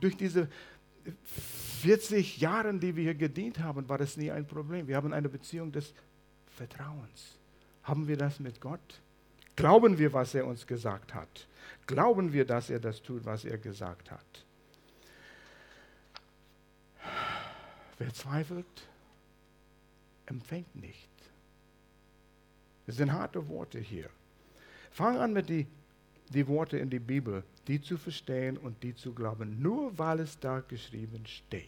[0.00, 0.48] Durch diese
[1.82, 4.88] 40 Jahre, die wir hier gedient haben, war das nie ein Problem.
[4.88, 5.94] Wir haben eine Beziehung des
[6.46, 7.38] Vertrauens.
[7.82, 9.00] Haben wir das mit Gott?
[9.56, 11.46] Glauben wir, was er uns gesagt hat?
[11.86, 14.44] Glauben wir, dass er das tut, was er gesagt hat?
[17.98, 18.88] Wer zweifelt,
[20.26, 21.08] empfängt nicht.
[22.86, 24.10] Das sind harte Worte hier.
[24.90, 25.66] Fang an mit die,
[26.30, 30.38] die Worte in die Bibel die zu verstehen und die zu glauben, nur weil es
[30.38, 31.64] da geschrieben steht.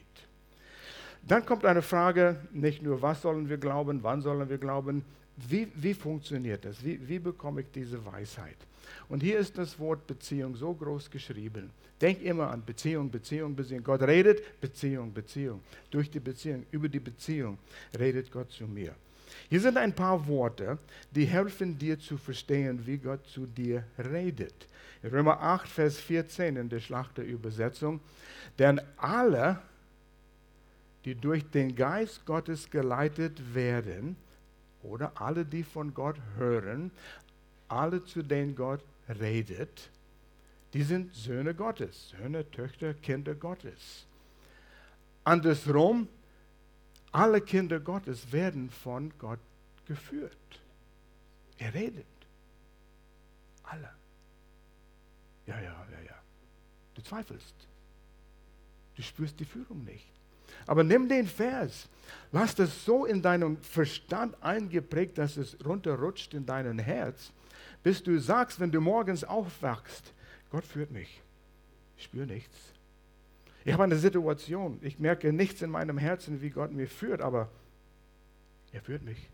[1.27, 5.05] Dann kommt eine Frage, nicht nur, was sollen wir glauben, wann sollen wir glauben,
[5.37, 6.83] wie, wie funktioniert das?
[6.85, 8.57] Wie, wie bekomme ich diese Weisheit?
[9.09, 11.71] Und hier ist das Wort Beziehung so groß geschrieben.
[12.01, 13.83] Denk immer an Beziehung, Beziehung, Beziehung.
[13.83, 15.61] Gott redet, Beziehung, Beziehung.
[15.91, 17.59] Durch die Beziehung, über die Beziehung
[17.99, 18.95] redet Gott zu mir.
[19.49, 20.79] Hier sind ein paar Worte,
[21.11, 24.67] die helfen dir zu verstehen, wie Gott zu dir redet.
[25.05, 28.01] Römer 8, Vers 14 in der Schlachterübersetzung.
[28.59, 29.61] Denn alle,
[31.05, 34.17] die durch den Geist Gottes geleitet werden,
[34.83, 36.91] oder alle, die von Gott hören,
[37.69, 39.91] alle, zu denen Gott redet,
[40.73, 44.07] die sind Söhne Gottes, Söhne, Töchter, Kinder Gottes.
[45.25, 46.09] Andersrum,
[47.17, 49.39] alle Kinder Gottes werden von Gott
[49.87, 50.37] geführt.
[51.57, 52.05] Er redet.
[53.63, 53.91] Alle.
[55.47, 56.15] Ja, ja, ja, ja.
[56.95, 57.55] Du zweifelst.
[58.97, 60.07] Du spürst die Führung nicht.
[60.67, 61.89] Aber nimm den Vers,
[62.33, 67.33] lass das so in deinem Verstand eingeprägt, dass es runterrutscht in dein Herz,
[67.83, 70.13] bis du sagst, wenn du morgens aufwachst,
[70.51, 71.23] Gott führt mich.
[71.97, 72.76] Ich spüre nichts.
[73.67, 77.51] Ich habe eine Situation, ich merke nichts in meinem Herzen, wie Gott mir führt, aber
[78.71, 79.29] er führt mich.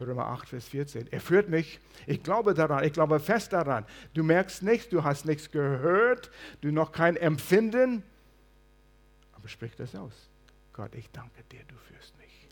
[0.00, 1.12] Römer 8, Vers 14.
[1.12, 1.78] Er führt mich.
[2.08, 3.86] Ich glaube daran, ich glaube fest daran.
[4.14, 8.02] Du merkst nichts, du hast nichts gehört, du noch kein Empfinden.
[9.32, 10.28] Aber sprich das aus.
[10.72, 12.48] Gott, ich danke dir, du führst mich.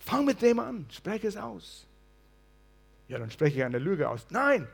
[0.00, 1.86] Fang mit dem an, spreche es aus.
[3.08, 4.26] Ja, dann spreche ich eine Lüge aus.
[4.28, 4.68] Nein,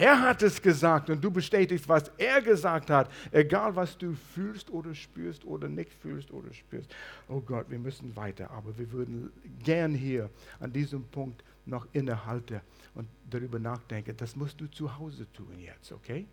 [0.00, 3.12] er hat es gesagt und du bestätigst, was er gesagt hat.
[3.32, 6.90] Egal, was du fühlst oder spürst oder nicht fühlst oder spürst.
[7.28, 9.30] Oh Gott, wir müssen weiter, aber wir würden
[9.62, 12.62] gern hier an diesem Punkt noch innehalten
[12.94, 14.16] und darüber nachdenken.
[14.16, 16.26] Das musst du zu Hause tun jetzt, okay?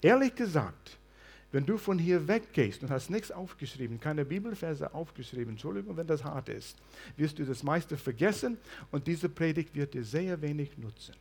[0.00, 0.96] Ehrlich gesagt,
[1.50, 6.22] wenn du von hier weggehst und hast nichts aufgeschrieben, keine Bibelverse aufgeschrieben, Entschuldigung, wenn das
[6.22, 6.76] hart ist,
[7.16, 8.56] wirst du das meiste vergessen
[8.92, 11.14] und diese Predigt wird dir sehr wenig nutzen.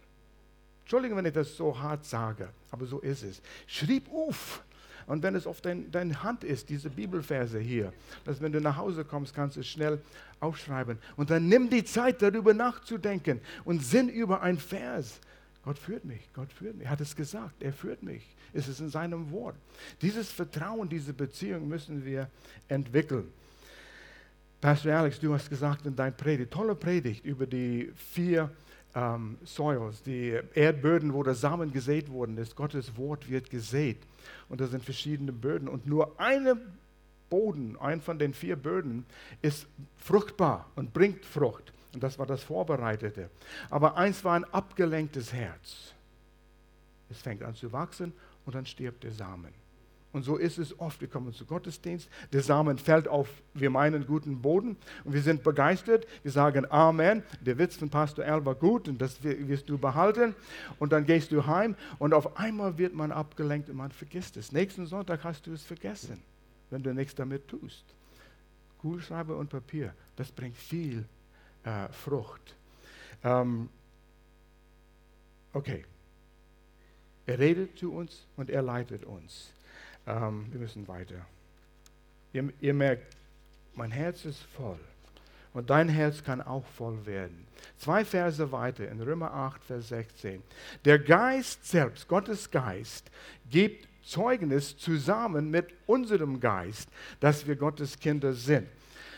[0.84, 3.42] Entschuldigung, wenn ich das so hart sage, aber so ist es.
[3.68, 4.64] Schrieb auf.
[5.06, 7.92] Und wenn es auf dein, deine Hand ist, diese Bibelverse hier,
[8.24, 10.00] dass wenn du nach Hause kommst, kannst du es schnell
[10.40, 10.98] aufschreiben.
[11.18, 15.20] Und dann nimm die Zeit, darüber nachzudenken und sinn über ein Vers.
[15.64, 16.86] Gott führt mich, Gott führt mich.
[16.86, 18.24] Er hat es gesagt, er führt mich.
[18.54, 19.56] Es ist in seinem Wort.
[20.02, 22.30] Dieses Vertrauen, diese Beziehung müssen wir
[22.68, 23.32] entwickeln.
[24.62, 28.50] Pastor Alex, du hast gesagt in deiner Predigt, tolle Predigt über die vier
[28.96, 32.56] ähm, Soils, die Erdböden, wo der Samen gesät worden ist.
[32.56, 33.98] Gottes Wort wird gesät.
[34.50, 35.68] Und das sind verschiedene Böden.
[35.68, 36.58] Und nur eine
[37.30, 39.06] Boden, ein von den vier Böden,
[39.42, 39.66] ist
[39.98, 41.74] fruchtbar und bringt Frucht.
[41.94, 43.30] Und das war das Vorbereitete.
[43.70, 45.94] Aber eins war ein abgelenktes Herz.
[47.10, 48.14] Es fängt an zu wachsen
[48.46, 49.63] und dann stirbt der Samen.
[50.14, 51.02] Und so ist es oft.
[51.02, 55.44] Wir kommen zu Gottesdienst, der Samen fällt auf, wir meinen, guten Boden und wir sind
[55.44, 56.08] begeistert.
[56.22, 57.24] Wir sagen Amen.
[57.42, 60.36] Der Witz von Pastor Al war gut und das wirst du behalten.
[60.78, 64.52] Und dann gehst du heim und auf einmal wird man abgelenkt und man vergisst es.
[64.52, 66.22] Nächsten Sonntag hast du es vergessen,
[66.70, 67.84] wenn du nichts damit tust.
[68.82, 71.06] Kugelschreiber und Papier, das bringt viel
[71.64, 72.56] äh, Frucht.
[73.24, 73.68] Ähm,
[75.54, 75.86] okay.
[77.26, 79.50] Er redet zu uns und er leitet uns.
[80.08, 81.26] Ähm, wir müssen weiter.
[82.34, 83.16] Ihr, ihr merkt,
[83.76, 84.80] mein Herz ist voll.
[85.54, 87.46] Und dein Herz kann auch voll werden.
[87.78, 90.42] Zwei Verse weiter in Römer 8, Vers 16.
[90.84, 93.12] Der Geist selbst, Gottes Geist,
[93.50, 96.90] gibt Zeugnis zusammen mit unserem Geist,
[97.20, 98.68] dass wir Gottes Kinder sind.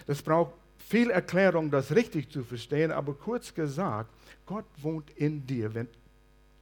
[0.07, 4.09] Das braucht viel Erklärung, das richtig zu verstehen, aber kurz gesagt,
[4.45, 5.87] Gott wohnt in dir, wenn,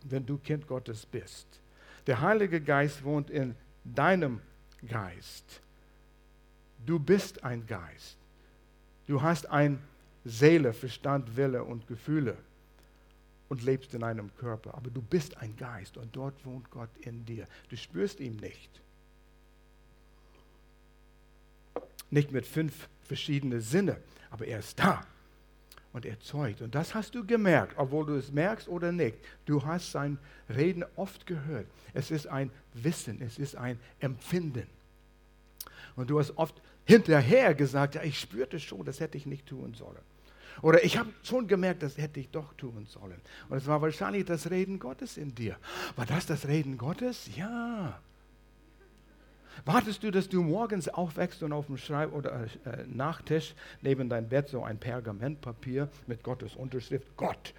[0.03, 1.47] wenn du Kind Gottes bist.
[2.07, 4.41] Der Heilige Geist wohnt in deinem
[4.87, 5.61] Geist.
[6.85, 8.17] Du bist ein Geist.
[9.07, 9.81] Du hast ein
[10.25, 12.37] Seele, Verstand, Wille und Gefühle
[13.49, 14.75] und lebst in einem Körper.
[14.75, 17.47] Aber du bist ein Geist und dort wohnt Gott in dir.
[17.69, 18.81] Du spürst ihn nicht.
[22.09, 23.97] Nicht mit fünf verschiedenen Sinne,
[24.29, 25.05] aber er ist da
[25.93, 26.61] und er zeugt.
[26.61, 29.15] Und das hast du gemerkt, obwohl du es merkst oder nicht.
[29.45, 30.17] Du hast sein
[30.49, 31.67] Reden oft gehört.
[31.93, 34.67] Es ist ein Wissen, es ist ein Empfinden.
[35.95, 39.73] Und du hast oft hinterher gesagt, ja, ich spürte schon, das hätte ich nicht tun
[39.75, 40.01] sollen.
[40.61, 43.19] Oder ich habe schon gemerkt, das hätte ich doch tun sollen.
[43.49, 45.57] Und es war wahrscheinlich das Reden Gottes in dir.
[45.95, 47.29] War das das Reden Gottes?
[47.35, 47.99] Ja.
[49.65, 54.27] Wartest du, dass du morgens aufwächst und auf dem Schreib- oder äh, Nachtisch neben dein
[54.27, 57.53] Bett so ein Pergamentpapier mit Gottes Unterschrift, Gott,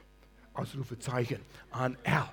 [0.54, 2.30] Ausrufezeichen, an R.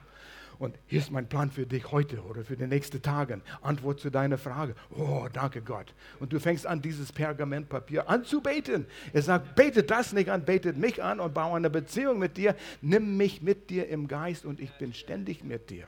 [0.59, 3.41] Und hier ist mein Plan für dich heute oder für die nächsten Tage.
[3.61, 4.75] Antwort zu deiner Frage.
[4.91, 5.91] Oh, danke Gott.
[6.19, 8.85] Und du fängst an, dieses Pergamentpapier anzubeten.
[9.11, 12.55] Er sagt, bete das nicht an, betet mich an und baue eine Beziehung mit dir.
[12.81, 15.87] Nimm mich mit dir im Geist und ich bin ständig mit dir.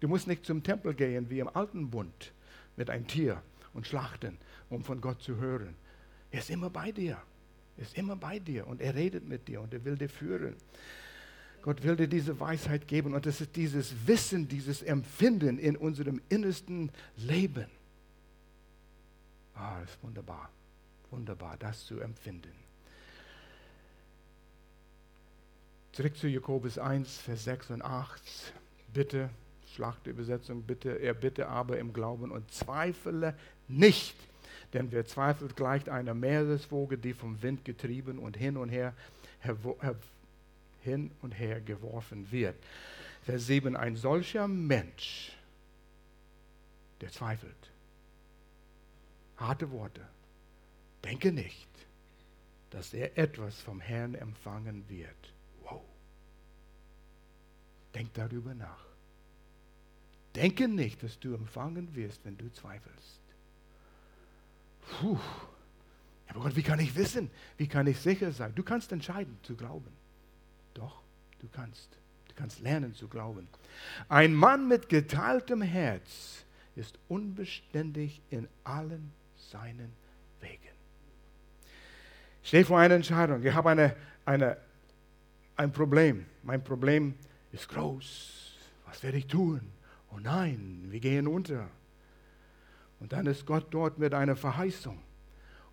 [0.00, 2.32] Du musst nicht zum Tempel gehen wie im alten Bund
[2.76, 3.42] mit einem Tier
[3.74, 4.38] und schlachten,
[4.70, 5.74] um von Gott zu hören.
[6.30, 7.18] Er ist immer bei dir.
[7.76, 10.56] Er ist immer bei dir und er redet mit dir und er will dir führen.
[11.62, 16.20] Gott will dir diese Weisheit geben und es ist dieses Wissen, dieses Empfinden in unserem
[16.28, 17.66] innersten Leben.
[19.54, 20.50] Ah, das ist wunderbar.
[21.10, 22.52] Wunderbar, das zu empfinden.
[25.92, 28.22] Zurück zu Jakobus 1, Vers 6 und 8.
[28.92, 29.30] Bitte
[29.76, 33.34] Schlachtübersetzung, bitte, er bitte aber im Glauben und zweifle
[33.68, 34.16] nicht.
[34.72, 38.94] Denn wer zweifelt, gleicht einer Meereswoge, die vom Wind getrieben und hin und her,
[40.82, 42.56] hin und her geworfen wird.
[43.22, 45.32] Vers 7, ein solcher Mensch,
[47.00, 47.70] der zweifelt.
[49.36, 50.00] Harte Worte.
[51.04, 51.68] denke nicht,
[52.70, 55.32] dass er etwas vom Herrn empfangen wird.
[55.62, 55.82] Wow.
[57.94, 58.85] Denk darüber nach.
[60.36, 63.20] Denke nicht, dass du empfangen wirst, wenn du zweifelst.
[65.00, 65.18] Puh.
[66.28, 67.30] Aber Gott, wie kann ich wissen?
[67.56, 68.54] Wie kann ich sicher sein?
[68.54, 69.90] Du kannst entscheiden zu glauben.
[70.74, 71.02] Doch,
[71.40, 71.96] du kannst.
[72.28, 73.48] Du kannst lernen zu glauben.
[74.10, 76.44] Ein Mann mit geteiltem Herz
[76.74, 79.12] ist unbeständig in allen
[79.50, 79.92] seinen
[80.40, 80.74] Wegen.
[82.42, 83.42] Ich stehe vor einer Entscheidung.
[83.42, 83.96] Ich habe eine,
[84.26, 84.58] eine,
[85.56, 86.26] ein Problem.
[86.42, 87.14] Mein Problem
[87.52, 88.54] ist groß.
[88.84, 89.75] Was werde ich tun?
[90.16, 91.68] Oh nein, wir gehen unter.
[93.00, 94.98] Und dann ist Gott dort mit einer Verheißung.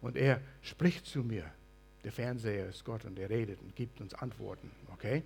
[0.01, 1.45] Und er spricht zu mir.
[2.03, 4.69] Der Fernseher ist Gott und er redet und gibt uns Antworten.
[4.91, 5.23] Okay?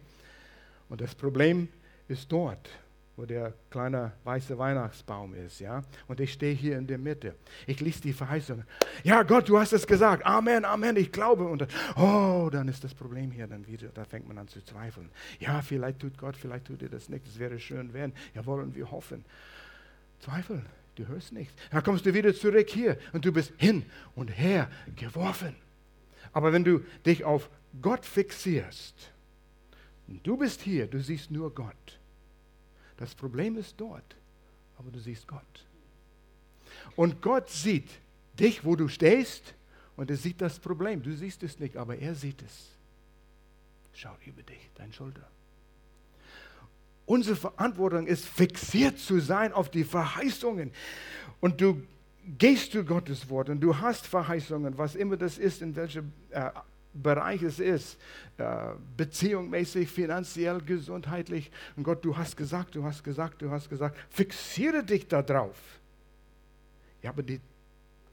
[0.90, 1.68] Und das Problem
[2.08, 2.70] ist dort
[3.18, 5.82] wo der kleine weiße Weihnachtsbaum ist, ja.
[6.08, 7.34] Und ich stehe hier in der Mitte.
[7.66, 8.64] Ich lese die Verheißung.
[9.04, 10.24] Ja, Gott, du hast es gesagt.
[10.24, 10.96] Amen, Amen.
[10.98, 11.46] Ich glaube.
[11.46, 13.88] Und oh, dann ist das Problem hier dann wieder.
[13.90, 15.10] Da fängt man an zu zweifeln.
[15.40, 17.26] Ja, vielleicht tut Gott, vielleicht tut er das nicht.
[17.26, 18.14] Es wäre schön, wenn.
[18.36, 19.26] Ja, wollen wir hoffen.
[20.20, 20.68] Zweifeln.
[20.94, 21.54] Du hörst nichts.
[21.72, 23.84] Dann kommst du wieder zurück hier und du bist hin
[24.16, 25.56] und her geworfen.
[26.34, 27.50] Aber wenn du dich auf
[27.82, 29.12] Gott fixierst,
[30.08, 32.00] du bist hier, du siehst nur Gott
[32.98, 34.16] das Problem ist dort,
[34.78, 35.66] aber du siehst Gott.
[36.96, 37.90] Und Gott sieht
[38.40, 39.54] dich, wo du stehst,
[39.96, 41.02] und er sieht das Problem.
[41.02, 42.70] Du siehst es nicht, aber er sieht es.
[43.94, 45.28] Schau über dich, dein Schulter.
[47.08, 50.72] Unsere Verantwortung ist, fixiert zu sein auf die Verheißungen.
[51.40, 51.82] Und du
[52.38, 56.52] gehst zu Gottes Wort und du hast Verheißungen, was immer das ist, in welchem äh,
[57.02, 57.98] Bereich es ist,
[58.38, 61.52] äh, beziehungsmäßig, finanziell, gesundheitlich.
[61.76, 65.58] Und Gott, du hast gesagt, du hast gesagt, du hast gesagt, fixiere dich darauf.
[67.02, 67.40] Ja, aber die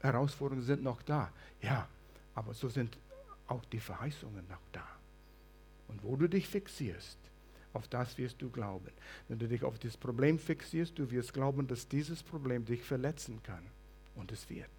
[0.01, 1.31] Herausforderungen sind noch da.
[1.61, 1.87] Ja,
[2.35, 2.97] aber so sind
[3.47, 4.87] auch die Verheißungen noch da.
[5.87, 7.17] Und wo du dich fixierst,
[7.73, 8.89] auf das wirst du glauben.
[9.27, 13.41] Wenn du dich auf das Problem fixierst, du wirst glauben, dass dieses Problem dich verletzen
[13.43, 13.63] kann.
[14.15, 14.69] Und es wird.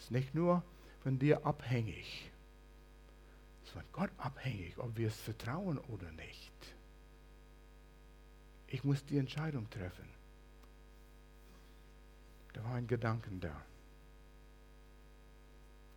[0.00, 0.64] Ist nicht nur
[1.02, 2.30] von dir abhängig.
[3.62, 6.52] Ist von Gott abhängig, ob wir es vertrauen oder nicht.
[8.66, 10.08] Ich muss die Entscheidung treffen.
[12.54, 13.54] Da war ein Gedanken da.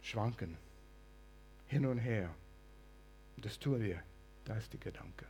[0.02, 0.58] Schwanken.
[1.68, 2.34] Hin und her.
[3.38, 4.04] Das tun wir.
[4.44, 5.26] Da ist der Gedanke.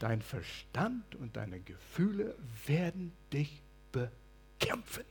[0.00, 5.04] Dein Verstand und deine Gefühle werden dich bekämpfen.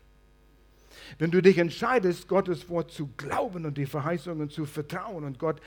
[1.17, 5.61] Wenn du dich entscheidest, Gottes Wort zu glauben und die Verheißungen zu vertrauen und Gott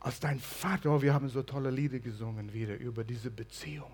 [0.00, 3.90] als dein Vater, oh, wir haben so tolle Lieder gesungen wieder über diese Beziehung.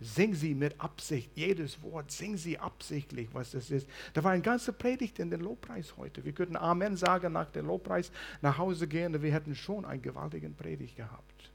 [0.00, 3.88] Sing sie mit Absicht, jedes Wort, sing sie absichtlich, was das ist.
[4.12, 6.24] Da war eine ganze Predigt in den Lobpreis heute.
[6.24, 8.10] Wir könnten Amen sagen nach dem Lobpreis,
[8.42, 11.52] nach Hause gehen, wir hätten schon einen gewaltigen Predigt gehabt.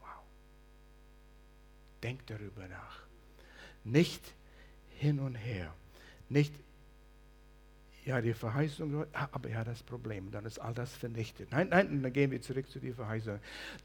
[0.00, 0.22] Wow.
[2.02, 3.00] Denk darüber nach.
[3.84, 4.34] Nicht
[4.98, 5.72] hin und her.
[6.32, 6.54] Nicht,
[8.04, 11.52] ja, die Verheißung, aber ja, das Problem, dann ist all das vernichtet.
[11.52, 13.38] Nein, nein, dann gehen wir zurück zu der Verheißung.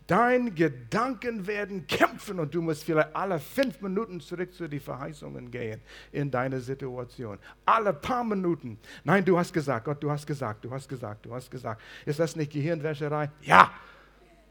[0.08, 5.52] Deine Gedanken werden kämpfen und du musst vielleicht alle fünf Minuten zurück zu den Verheißungen
[5.52, 5.82] gehen
[6.12, 7.38] in deiner Situation.
[7.66, 8.80] Alle paar Minuten.
[9.04, 11.82] Nein, du hast gesagt, Gott, du hast gesagt, du hast gesagt, du hast gesagt.
[12.06, 13.30] Ist das nicht Gehirnwäscherei?
[13.42, 13.72] Ja.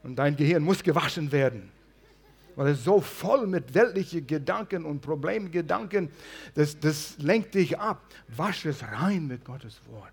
[0.04, 1.72] Und dein Gehirn muss gewaschen werden
[2.56, 6.10] weil es so voll mit weltlichen Gedanken und Problemgedanken,
[6.54, 8.02] das, das lenkt dich ab.
[8.28, 10.12] Wasch es rein mit Gottes Wort.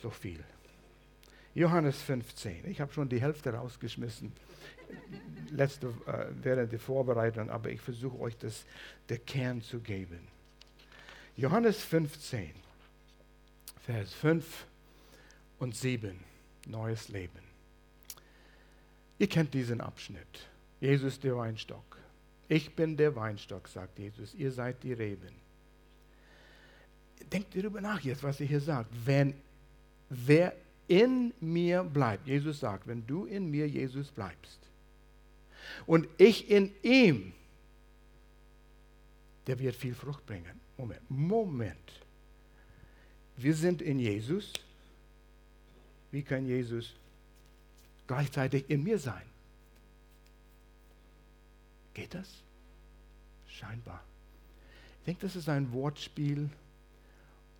[0.00, 0.42] So viel.
[1.54, 2.68] Johannes 15.
[2.70, 4.32] Ich habe schon die Hälfte rausgeschmissen
[5.50, 8.64] letzte, äh, während der Vorbereitung, aber ich versuche euch das,
[9.08, 10.28] der Kern zu geben.
[11.36, 12.50] Johannes 15,
[13.84, 14.66] Vers 5
[15.58, 16.18] und 7,
[16.66, 17.51] neues Leben.
[19.22, 20.48] Ihr kennt diesen Abschnitt.
[20.80, 21.96] Jesus der Weinstock.
[22.48, 24.34] Ich bin der Weinstock, sagt Jesus.
[24.34, 25.36] Ihr seid die Reben.
[27.32, 28.90] Denkt darüber nach jetzt, was er hier sagt.
[29.04, 29.34] Wenn
[30.08, 30.56] wer
[30.88, 34.58] in mir bleibt, Jesus sagt, wenn du in mir, Jesus, bleibst
[35.86, 37.32] und ich in ihm,
[39.46, 40.60] der wird viel Frucht bringen.
[40.76, 41.92] Moment, Moment.
[43.36, 44.52] Wir sind in Jesus.
[46.10, 46.96] Wie kann Jesus
[48.12, 49.22] gleichzeitig in mir sein.
[51.94, 52.28] Geht das?
[53.46, 54.04] Scheinbar.
[54.98, 56.50] Ich denke, das ist ein Wortspiel,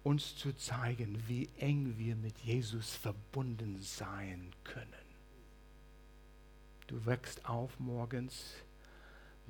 [0.03, 5.07] uns zu zeigen, wie eng wir mit Jesus verbunden sein können.
[6.87, 8.57] Du wächst auf morgens,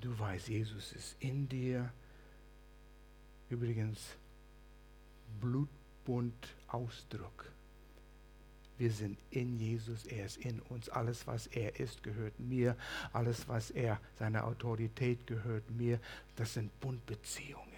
[0.01, 1.93] du weißt, Jesus ist in dir,
[3.53, 4.17] Übrigens,
[5.41, 7.53] Blutbund-Ausdruck.
[8.83, 10.89] Wir sind in Jesus, er ist in uns.
[10.89, 12.77] Alles, was er ist, gehört mir.
[13.13, 16.01] Alles, was er, seine Autorität gehört mir.
[16.35, 17.69] Das sind Bundbeziehungen.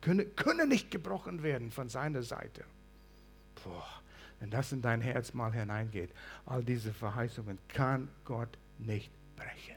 [0.00, 2.64] Können, können nicht gebrochen werden von seiner Seite.
[3.62, 3.86] Boah,
[4.40, 6.08] wenn das in dein Herz mal hineingeht,
[6.46, 9.76] all diese Verheißungen kann Gott nicht brechen.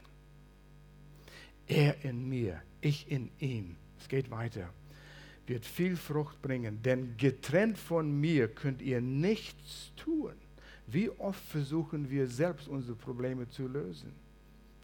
[1.66, 3.76] Er in mir, ich in ihm.
[4.00, 4.70] Es geht weiter
[5.48, 10.34] wird viel Frucht bringen, denn getrennt von mir könnt ihr nichts tun.
[10.86, 14.12] Wie oft versuchen wir selbst unsere Probleme zu lösen?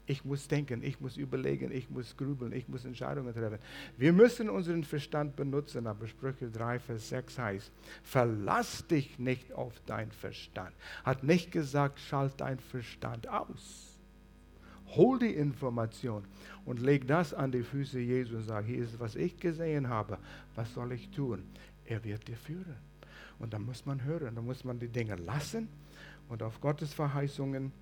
[0.04, 3.58] Ich muss denken, ich muss überlegen, ich muss grübeln, ich muss Entscheidungen treffen.
[3.96, 7.72] Wir müssen unseren Verstand benutzen, aber Sprüche 3, Vers 6 heißt,
[8.02, 10.72] verlass dich nicht auf deinen Verstand.
[11.04, 13.96] Hat nicht gesagt, schalt deinen Verstand aus.
[14.88, 16.24] Hol die Information
[16.64, 20.18] und leg das an die Füße Jesu und sag, hier ist, was ich gesehen habe.
[20.56, 21.44] Was soll ich tun?
[21.86, 22.76] Er wird dir führen.
[23.38, 25.68] Und dann muss man hören, dann muss man die Dinge lassen
[26.28, 27.72] und auf Gottes Verheißungen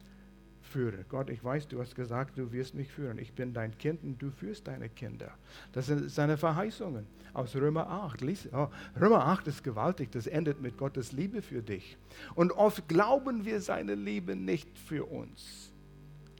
[0.62, 1.04] führen.
[1.08, 3.18] Gott, ich weiß, du hast gesagt, du wirst mich führen.
[3.18, 5.32] Ich bin dein Kind und du führst deine Kinder.
[5.72, 8.20] Das sind seine Verheißungen aus Römer 8.
[8.20, 8.68] Lies, oh,
[9.00, 11.96] Römer 8 ist gewaltig, das endet mit Gottes Liebe für dich.
[12.34, 15.72] Und oft glauben wir seine Liebe nicht für uns.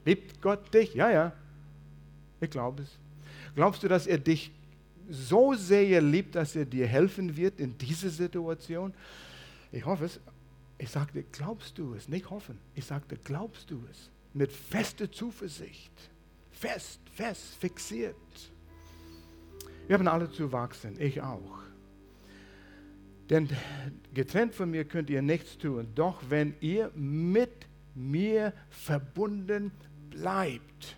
[0.05, 0.93] Liebt Gott dich?
[0.93, 1.33] Ja, ja.
[2.39, 2.97] Ich glaube es.
[3.55, 4.51] Glaubst du, dass er dich
[5.09, 8.93] so sehr liebt, dass er dir helfen wird in dieser Situation?
[9.71, 10.19] Ich hoffe es.
[10.81, 12.09] Ich sagte, glaubst du es?
[12.09, 12.57] Nicht hoffen.
[12.73, 14.09] Ich sagte, glaubst du es?
[14.33, 15.91] Mit fester Zuversicht.
[16.49, 18.15] Fest, fest, fixiert.
[19.85, 21.59] Wir haben alle zu wachsen, ich auch.
[23.29, 23.47] Denn
[24.15, 25.87] getrennt von mir könnt ihr nichts tun.
[25.93, 29.71] Doch wenn ihr mit mir verbunden
[30.09, 30.97] bleibt,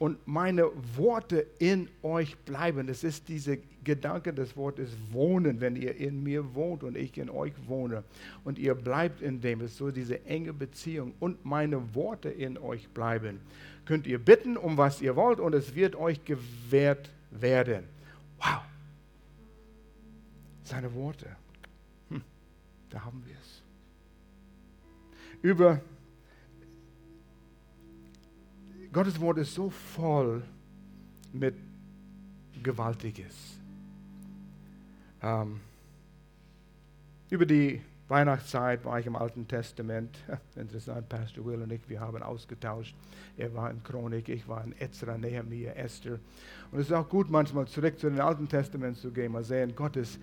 [0.00, 2.86] und meine Worte in euch bleiben.
[2.86, 7.28] Das ist dieser Gedanke des Wortes wohnen, wenn ihr in mir wohnt und ich in
[7.28, 8.02] euch wohne.
[8.42, 9.60] Und ihr bleibt in dem.
[9.60, 11.12] Es ist so diese enge Beziehung.
[11.20, 13.40] Und meine Worte in euch bleiben.
[13.84, 17.84] Könnt ihr bitten, um was ihr wollt, und es wird euch gewährt werden.
[18.38, 18.62] Wow.
[20.62, 21.26] Seine Worte.
[22.08, 22.22] Hm,
[22.88, 23.62] da haben wir es.
[25.42, 25.82] Über
[28.92, 30.42] Gottes Wort ist so voll
[31.32, 31.54] mit
[32.62, 33.60] Gewaltiges.
[35.22, 35.60] Ähm,
[37.28, 40.18] über die Weihnachtszeit war ich im Alten Testament.
[40.56, 42.96] Interessant, Pastor Will und ich, wir haben ausgetauscht.
[43.36, 46.18] Er war in Chronik, ich war in Ezra, Nehemiah, Esther.
[46.72, 49.76] Und es ist auch gut, manchmal zurück zu den Alten Testament zu gehen, mal sehen,
[49.76, 50.18] Gottes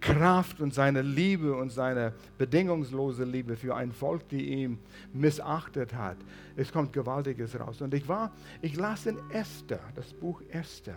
[0.00, 4.78] Kraft und seine Liebe und seine bedingungslose Liebe für ein Volk, die ihn
[5.12, 6.16] missachtet hat.
[6.56, 7.80] Es kommt Gewaltiges raus.
[7.80, 8.32] Und ich war,
[8.62, 10.96] ich las in Esther, das Buch Esther.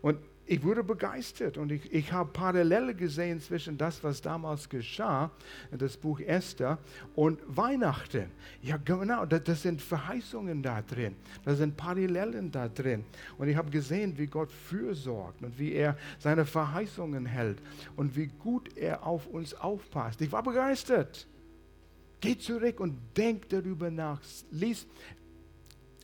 [0.00, 0.18] Und
[0.52, 5.30] ich wurde begeistert und ich, ich habe Parallele gesehen zwischen das, was damals geschah,
[5.70, 6.76] das Buch Esther
[7.14, 8.26] und Weihnachten.
[8.60, 13.02] Ja, genau, das, das sind Verheißungen da drin, da sind Parallelen da drin.
[13.38, 17.56] Und ich habe gesehen, wie Gott fürsorgt und wie er seine Verheißungen hält
[17.96, 20.20] und wie gut er auf uns aufpasst.
[20.20, 21.26] Ich war begeistert.
[22.20, 24.20] Geh zurück und denk darüber nach.
[24.50, 24.86] Lies,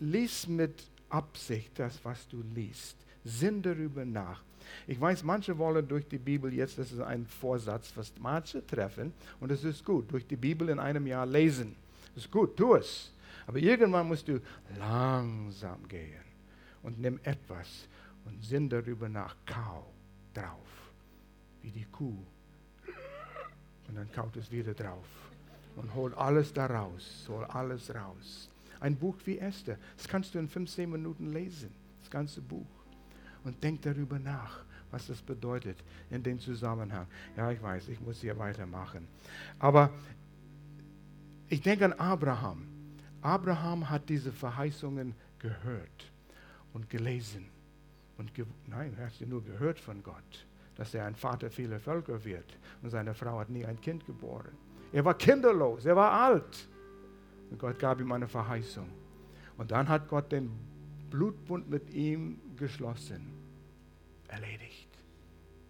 [0.01, 2.97] lies mit Absicht das, was du liest.
[3.29, 4.43] Sinn darüber nach.
[4.87, 9.13] Ich weiß, manche wollen durch die Bibel jetzt, das ist ein Vorsatz, was manche treffen,
[9.41, 11.77] und es ist gut, durch die Bibel in einem Jahr lesen.
[12.15, 13.13] Das ist gut, tu es.
[13.47, 14.41] Aber irgendwann musst du
[14.79, 16.25] langsam gehen
[16.83, 17.89] und nimm etwas
[18.25, 19.87] und sinn darüber nach, kau
[20.35, 20.93] drauf,
[21.63, 22.19] wie die Kuh.
[23.89, 25.07] Und dann kaut es wieder drauf
[25.77, 28.51] und hol alles daraus, hol alles raus.
[28.81, 31.71] Ein Buch wie Esther, das kannst du in 15 Minuten lesen,
[32.01, 32.78] das ganze Buch
[33.49, 35.79] und denk darüber nach, was das bedeutet
[36.11, 37.07] in dem Zusammenhang.
[37.37, 39.09] Ja, ich weiß, ich muss hier weitermachen.
[39.59, 39.91] Aber
[41.49, 42.69] ich denke an Abraham.
[43.23, 46.13] Abraham hat diese Verheißungen gehört
[46.73, 47.47] und gelesen.
[48.19, 50.47] Und ge nein, er hat sie nur gehört von Gott,
[50.77, 52.59] dass er ein Vater vieler Völker wird.
[52.83, 54.53] Und seine Frau hat nie ein Kind geboren.
[54.93, 56.69] Er war kinderlos, er war alt.
[57.51, 58.89] Und Gott gab ihm eine Verheißung.
[59.57, 60.51] Und dann hat Gott den
[61.11, 63.38] Blutbund mit ihm geschlossen.
[64.59, 64.89] Erledigt.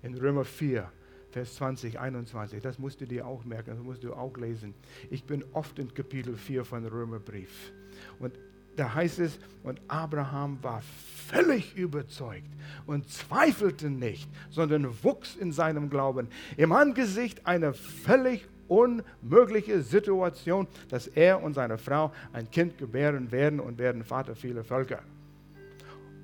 [0.03, 0.91] In Römer 4,
[1.31, 2.63] Vers 20, 21.
[2.63, 4.75] Das musst du dir auch merken, das musst du auch lesen.
[5.11, 7.73] Ich bin oft in Kapitel 4 von Römerbrief.
[8.19, 8.39] Und
[8.77, 10.83] da heißt es, und Abraham war
[11.27, 12.49] völlig überzeugt
[12.87, 16.29] und zweifelte nicht, sondern wuchs in seinem Glauben.
[16.57, 23.59] Im Angesicht einer völlig unmöglichen Situation, dass er und seine Frau ein Kind gebären werden
[23.59, 25.03] und werden Vater vieler Völker.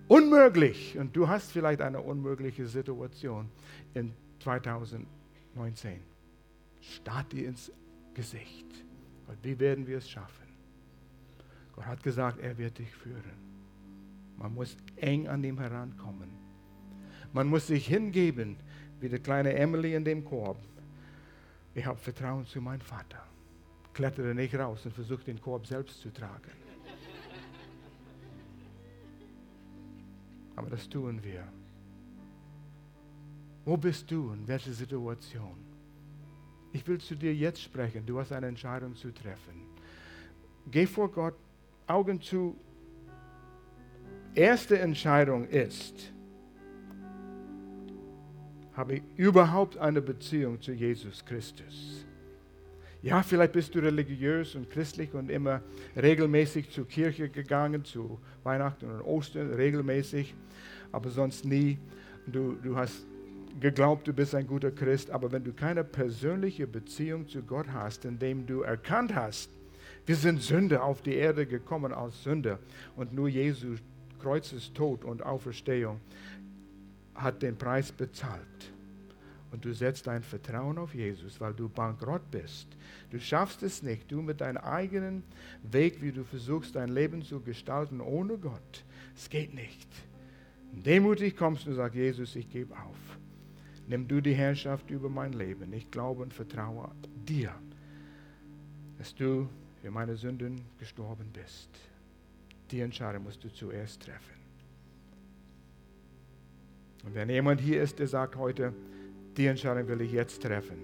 [0.08, 0.96] Unmöglich.
[0.98, 3.48] Und du hast vielleicht eine unmögliche Situation
[3.94, 6.00] in 2019.
[6.80, 7.72] Starrt dir ins
[8.14, 8.66] Gesicht.
[9.26, 10.44] Und wie werden wir es schaffen?
[11.74, 13.44] Gott hat gesagt, er wird dich führen.
[14.36, 16.30] Man muss eng an ihm herankommen.
[17.32, 18.56] Man muss sich hingeben,
[19.00, 20.58] wie die kleine Emily in dem Korb.
[21.74, 23.26] Ich habe Vertrauen zu meinem Vater.
[23.92, 26.63] Klettere nicht raus und versuche den Korb selbst zu tragen.
[30.56, 31.46] Aber das tun wir.
[33.64, 34.32] Wo bist du?
[34.32, 35.56] In welcher Situation?
[36.72, 38.04] Ich will zu dir jetzt sprechen.
[38.04, 39.66] Du hast eine Entscheidung zu treffen.
[40.70, 41.34] Geh vor Gott,
[41.86, 42.56] Augen zu.
[44.34, 46.12] Erste Entscheidung ist,
[48.72, 52.04] habe ich überhaupt eine Beziehung zu Jesus Christus?
[53.04, 55.60] Ja, vielleicht bist du religiös und christlich und immer
[55.94, 60.34] regelmäßig zur Kirche gegangen, zu Weihnachten und Ostern, regelmäßig,
[60.90, 61.76] aber sonst nie.
[62.26, 63.04] Du, du hast
[63.60, 68.06] geglaubt, du bist ein guter Christ, aber wenn du keine persönliche Beziehung zu Gott hast,
[68.06, 69.50] indem du erkannt hast,
[70.06, 72.58] wir sind Sünder auf die Erde gekommen als Sünder
[72.96, 73.80] und nur Jesus
[74.18, 76.00] Kreuzestod und Auferstehung
[77.14, 78.73] hat den Preis bezahlt
[79.54, 82.66] und du setzt dein Vertrauen auf Jesus, weil du bankrott bist.
[83.10, 85.22] Du schaffst es nicht, du mit deinem eigenen
[85.62, 88.84] Weg, wie du versuchst, dein Leben zu gestalten ohne Gott.
[89.14, 89.88] Es geht nicht.
[90.72, 92.98] Demutig kommst du und sagst, Jesus, ich gebe auf.
[93.86, 95.72] Nimm du die Herrschaft über mein Leben.
[95.72, 97.54] Ich glaube und vertraue dir,
[98.98, 99.48] dass du
[99.80, 101.70] für meine Sünden gestorben bist.
[102.72, 104.34] Die Entscheidung musst du zuerst treffen.
[107.04, 108.74] Und wenn jemand hier ist, der sagt heute,
[109.36, 110.76] die Entscheidung will ich jetzt treffen.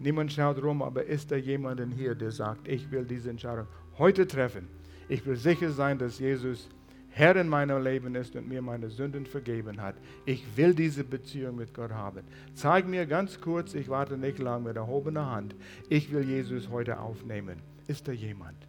[0.00, 3.66] Niemand schaut rum, aber ist da jemand hier, der sagt, ich will diese Entscheidung
[3.98, 4.68] heute treffen.
[5.08, 6.68] Ich will sicher sein, dass Jesus
[7.16, 9.94] Herr in meinem Leben ist und mir meine Sünden vergeben hat.
[10.26, 12.20] Ich will diese Beziehung mit Gott haben.
[12.52, 15.54] Zeig mir ganz kurz, ich warte nicht lang mit erhobener Hand.
[15.88, 17.62] Ich will Jesus heute aufnehmen.
[17.86, 18.68] Ist da jemand?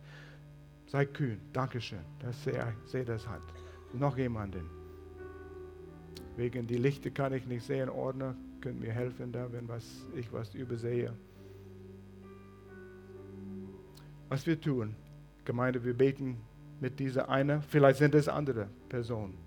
[0.86, 1.42] Sei kühn.
[1.52, 2.00] Dankeschön.
[2.20, 3.44] Das sehe, sehe das Hand.
[3.92, 4.70] Noch jemanden?
[6.38, 7.90] Wegen die Lichter kann ich nicht sehen.
[7.90, 8.34] Ordner,
[8.68, 11.14] könnt mir helfen da, wenn was, ich was übersehe.
[14.28, 14.94] Was wir tun,
[15.46, 16.36] Gemeinde, wir beten
[16.82, 19.38] mit dieser einer, vielleicht sind es andere Personen.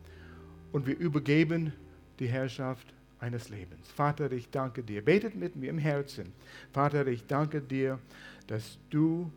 [0.72, 1.74] Und wir übergeben
[2.18, 3.90] die Herrschaft eines Lebens.
[3.92, 5.04] Vater, ich danke dir.
[5.04, 6.32] Betet mit mir im Herzen.
[6.72, 7.98] Vater, ich danke dir,
[8.46, 9.30] dass du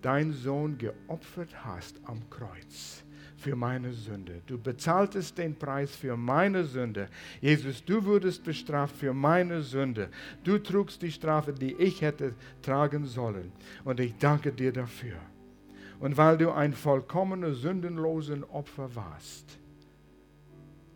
[0.00, 3.02] deinen Sohn geopfert hast am Kreuz
[3.44, 4.40] für meine Sünde.
[4.46, 7.08] Du bezahltest den Preis für meine Sünde.
[7.42, 10.08] Jesus, du wurdest bestraft für meine Sünde.
[10.42, 13.52] Du trugst die Strafe, die ich hätte tragen sollen.
[13.84, 15.18] Und ich danke dir dafür.
[16.00, 19.58] Und weil du ein vollkommener, sündenloser Opfer warst,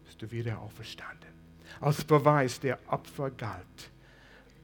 [0.06, 1.28] bist du wieder auferstanden.
[1.82, 3.90] Als Beweis der Opfer galt.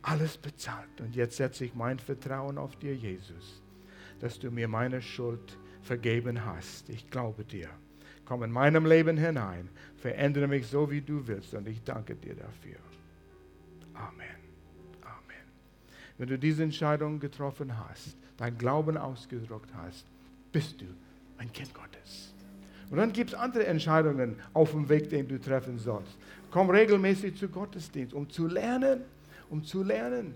[0.01, 1.01] Alles bezahlt.
[1.03, 3.63] Und jetzt setze ich mein Vertrauen auf dir, Jesus,
[4.21, 6.89] dass du mir meine Schuld vergeben hast.
[6.89, 7.69] Ich glaube dir.
[8.25, 9.69] Komm in meinem Leben hinein.
[9.97, 11.55] Verändere mich so, wie du willst.
[11.55, 12.77] Und ich danke dir dafür.
[13.95, 14.27] Amen.
[15.03, 15.45] Amen.
[16.19, 20.07] Wenn du diese Entscheidung getroffen hast, dein Glauben ausgedruckt hast,
[20.53, 20.87] bist du
[21.39, 22.35] ein Kind Gottes.
[22.91, 26.17] Und dann gibt es andere Entscheidungen auf dem Weg, den du treffen sollst.
[26.51, 29.01] Komm regelmäßig zu Gottesdienst, um zu lernen,
[29.51, 30.35] um zu lernen.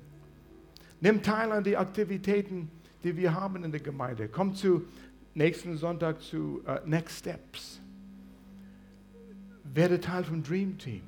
[1.01, 2.71] Nimm teil an die Aktivitäten,
[3.05, 4.29] die wir haben in der Gemeinde.
[4.29, 4.87] Komm zu
[5.39, 7.81] nächsten Sonntag zu uh, Next Steps.
[9.65, 11.03] Werde Teil vom Dream Team.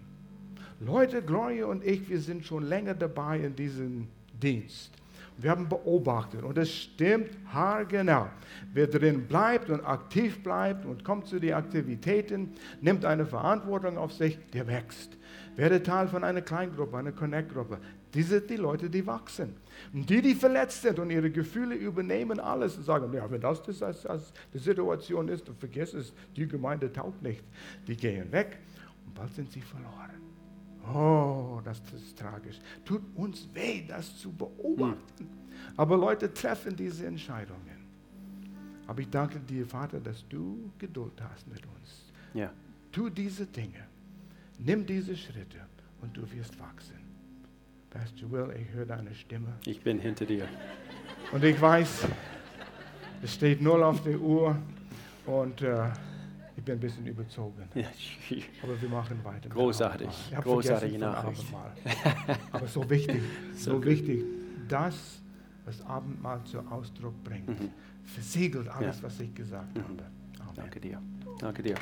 [0.78, 4.06] Leute, Gloria und ich, wir sind schon länger dabei in diesem
[4.40, 4.92] Dienst.
[5.36, 8.28] Wir haben beobachtet und es stimmt haargenau.
[8.72, 14.12] Wer drin bleibt und aktiv bleibt und kommt zu den Aktivitäten, nimmt eine Verantwortung auf
[14.12, 15.16] sich, der wächst.
[15.60, 17.78] Werde Teil von einer Kleingruppe, einer Connect-Gruppe.
[18.14, 19.56] Die sind die Leute, die wachsen.
[19.92, 23.62] Und die, die verletzt sind und ihre Gefühle übernehmen alles und sagen, ja, wenn das,
[23.64, 27.44] das, das, das die Situation ist, dann vergiss es, die Gemeinde taugt nicht.
[27.86, 28.58] Die gehen weg
[29.04, 30.22] und bald sind sie verloren.
[30.94, 32.58] Oh, das ist tragisch.
[32.86, 35.28] Tut uns weh, das zu beobachten.
[35.76, 37.86] Aber Leute treffen diese Entscheidungen.
[38.86, 42.10] Aber ich danke dir, Vater, dass du Geduld hast mit uns.
[42.32, 42.50] Ja.
[42.90, 43.89] Tu diese Dinge.
[44.62, 45.58] Nimm diese Schritte
[46.02, 46.96] und du wirst wachsen.
[47.88, 49.54] Pastor Will, ich höre deine Stimme.
[49.64, 50.46] Ich bin hinter dir.
[51.32, 52.06] Und ich weiß,
[53.22, 54.56] es steht null auf der Uhr
[55.24, 55.88] und äh,
[56.56, 57.68] ich bin ein bisschen überzogen.
[58.62, 59.48] Aber wir machen weiter.
[59.48, 60.08] Großartig.
[60.42, 61.46] Großartige Nachricht.
[62.52, 63.22] Aber so wichtig,
[63.54, 64.24] so, so wichtig,
[64.68, 65.22] das,
[65.64, 67.70] was Abendmahl zum Ausdruck bringt, mhm.
[68.04, 69.04] versiegelt alles, ja.
[69.04, 69.84] was ich gesagt mhm.
[69.84, 70.04] habe.
[70.40, 70.52] Amen.
[70.54, 71.00] Danke dir.
[71.38, 71.76] Danke dir.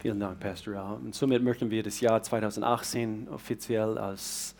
[0.00, 0.94] Vielen Dank, Pastor Al.
[0.94, 4.54] Und somit möchten wir das Jahr 2018 offiziell als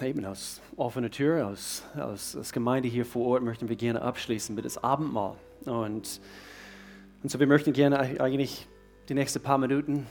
[0.00, 4.54] eben als offene Tür, als, als, als Gemeinde hier vor Ort möchten wir gerne abschließen
[4.54, 5.36] mit das Abendmahl.
[5.66, 6.20] Und,
[7.22, 8.66] und so wir möchten gerne eigentlich
[9.10, 10.06] die nächsten paar Minuten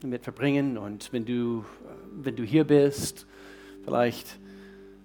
[0.00, 0.76] damit verbringen.
[0.76, 1.64] Und wenn du,
[2.12, 3.26] wenn du hier bist,
[3.86, 4.38] vielleicht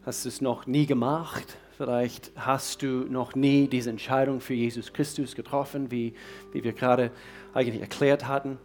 [0.05, 4.93] hast du es noch nie gemacht, vielleicht hast du noch nie diese Entscheidung für Jesus
[4.93, 6.13] Christus getroffen, wie,
[6.53, 7.11] wie wir gerade
[7.53, 8.57] eigentlich erklärt hatten.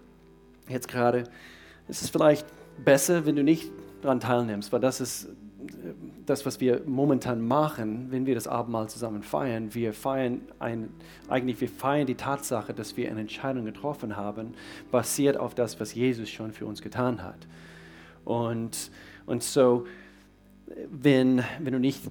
[0.68, 1.24] Jetzt gerade
[1.88, 2.46] ist es vielleicht
[2.84, 5.30] besser, wenn du nicht daran teilnimmst, weil das ist
[6.26, 9.74] das, was wir momentan machen, wenn wir das Abendmahl zusammen feiern.
[9.74, 10.88] Wir feiern ein,
[11.28, 14.54] eigentlich wir feiern die Tatsache, dass wir eine Entscheidung getroffen haben,
[14.92, 17.48] basiert auf das, was Jesus schon für uns getan hat.
[18.24, 18.92] Und,
[19.26, 19.86] und so,
[20.88, 22.04] wenn, wenn du nicht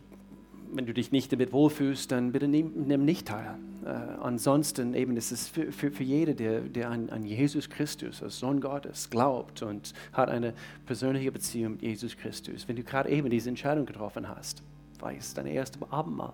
[0.71, 3.57] wenn du dich nicht damit wohlfühlst, dann bitte nimm, nimm nicht teil.
[3.85, 3.89] Äh,
[4.21, 8.39] ansonsten eben ist es für, für, für jeden, der, der an, an, Jesus Christus, als
[8.39, 10.53] Sohn Gottes, glaubt und hat eine
[10.85, 12.67] persönliche Beziehung mit Jesus Christus.
[12.67, 14.61] Wenn du gerade eben diese Entscheidung getroffen hast,
[14.99, 16.33] weiß dein erstes Abendmahl,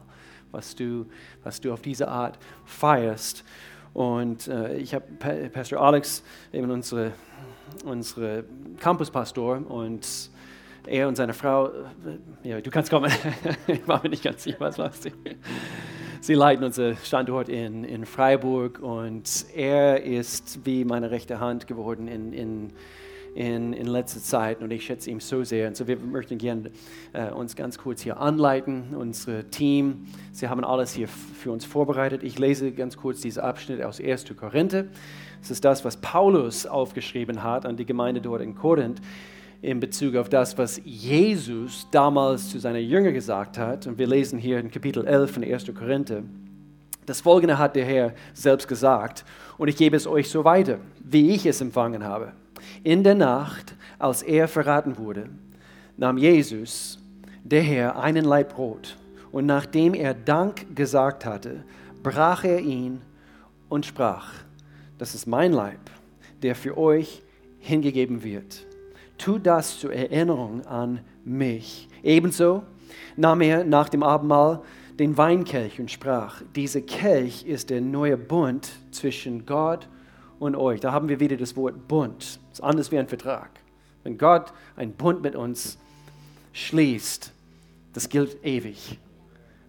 [0.51, 1.05] was du,
[1.43, 3.43] was du auf diese Art feierst.
[3.93, 5.05] Und äh, ich habe
[5.51, 7.11] Pastor Alex, eben unsere,
[7.85, 8.45] unsere
[8.79, 10.31] Campuspastor und
[10.87, 13.11] er und seine Frau, äh, ja, du kannst kommen,
[13.67, 15.11] ich war mir nicht ganz sicher, was war sie.
[16.21, 22.07] Sie leiten unseren Standort in, in Freiburg und er ist wie meine rechte Hand geworden
[22.07, 22.73] in, in,
[23.35, 25.67] in, in letzter Zeit und ich schätze ihn so sehr.
[25.67, 26.71] Und so wir möchten gerne
[27.11, 30.05] äh, uns ganz kurz hier anleiten, unser Team.
[30.31, 32.23] Sie haben alles hier für uns vorbereitet.
[32.23, 34.25] Ich lese ganz kurz diesen Abschnitt aus 1.
[34.37, 34.85] Korinther.
[35.41, 39.01] Das ist das, was Paulus aufgeschrieben hat an die Gemeinde dort in Korinth
[39.63, 43.87] in Bezug auf das, was Jesus damals zu seinen Jüngern gesagt hat.
[43.87, 45.73] Und wir lesen hier in Kapitel 11 von 1.
[45.73, 46.23] Korinther.
[47.05, 49.23] Das Folgende hat der Herr selbst gesagt,
[49.57, 52.33] und ich gebe es euch so weiter, wie ich es empfangen habe.
[52.83, 55.29] In der Nacht, als er verraten wurde,
[55.95, 56.99] nahm Jesus,
[57.41, 58.97] der Herr, einen Laib Brot,
[59.31, 61.63] und nachdem er Dank gesagt hatte,
[62.03, 62.99] brach er ihn
[63.69, 64.29] und sprach,
[64.97, 65.79] das ist mein Leib,
[66.41, 67.23] der für euch
[67.59, 68.65] hingegeben wird
[69.17, 71.87] tu das zur Erinnerung an mich.
[72.03, 72.63] Ebenso
[73.15, 74.61] nahm er nach dem Abendmahl
[74.99, 79.87] den Weinkelch und sprach, dieser Kelch ist der neue Bund zwischen Gott
[80.39, 80.79] und euch.
[80.79, 82.39] Da haben wir wieder das Wort Bund.
[82.49, 83.49] Das ist anders wie ein Vertrag.
[84.03, 85.77] Wenn Gott einen Bund mit uns
[86.51, 87.31] schließt,
[87.93, 88.99] das gilt ewig.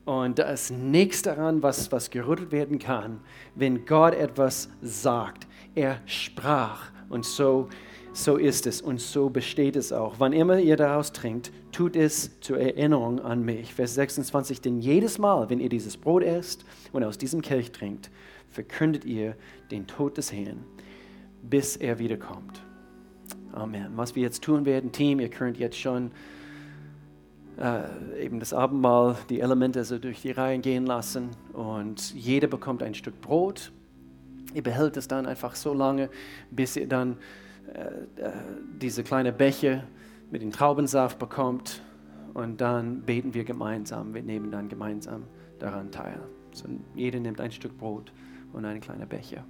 [0.04, 3.20] Und da ist nichts daran, was, was gerüttelt werden kann,
[3.54, 5.46] wenn Gott etwas sagt.
[5.74, 6.90] Er sprach.
[7.08, 7.68] Und so
[8.14, 10.14] so ist es und so besteht es auch.
[10.18, 13.74] Wann immer ihr daraus trinkt, tut es zur Erinnerung an mich.
[13.74, 18.10] Vers 26, denn jedes Mal, wenn ihr dieses Brot esst und aus diesem Kelch trinkt,
[18.48, 19.34] verkündet ihr
[19.72, 20.64] den Tod des Herrn,
[21.42, 22.62] bis er wiederkommt.
[23.52, 23.88] Amen.
[23.96, 26.12] Was wir jetzt tun werden, Team, ihr könnt jetzt schon
[27.58, 32.82] äh, eben das Abendmahl, die Elemente so durch die Reihen gehen lassen und jeder bekommt
[32.84, 33.72] ein Stück Brot.
[34.54, 36.10] Ihr behält es dann einfach so lange,
[36.52, 37.16] bis ihr dann
[38.80, 39.84] diese kleine Becher
[40.30, 41.82] mit dem Traubensaft bekommt
[42.34, 44.14] und dann beten wir gemeinsam.
[44.14, 45.24] Wir nehmen dann gemeinsam
[45.58, 46.20] daran teil.
[46.52, 48.12] So, jeder nimmt ein Stück Brot
[48.52, 49.44] und einen kleinen Becher.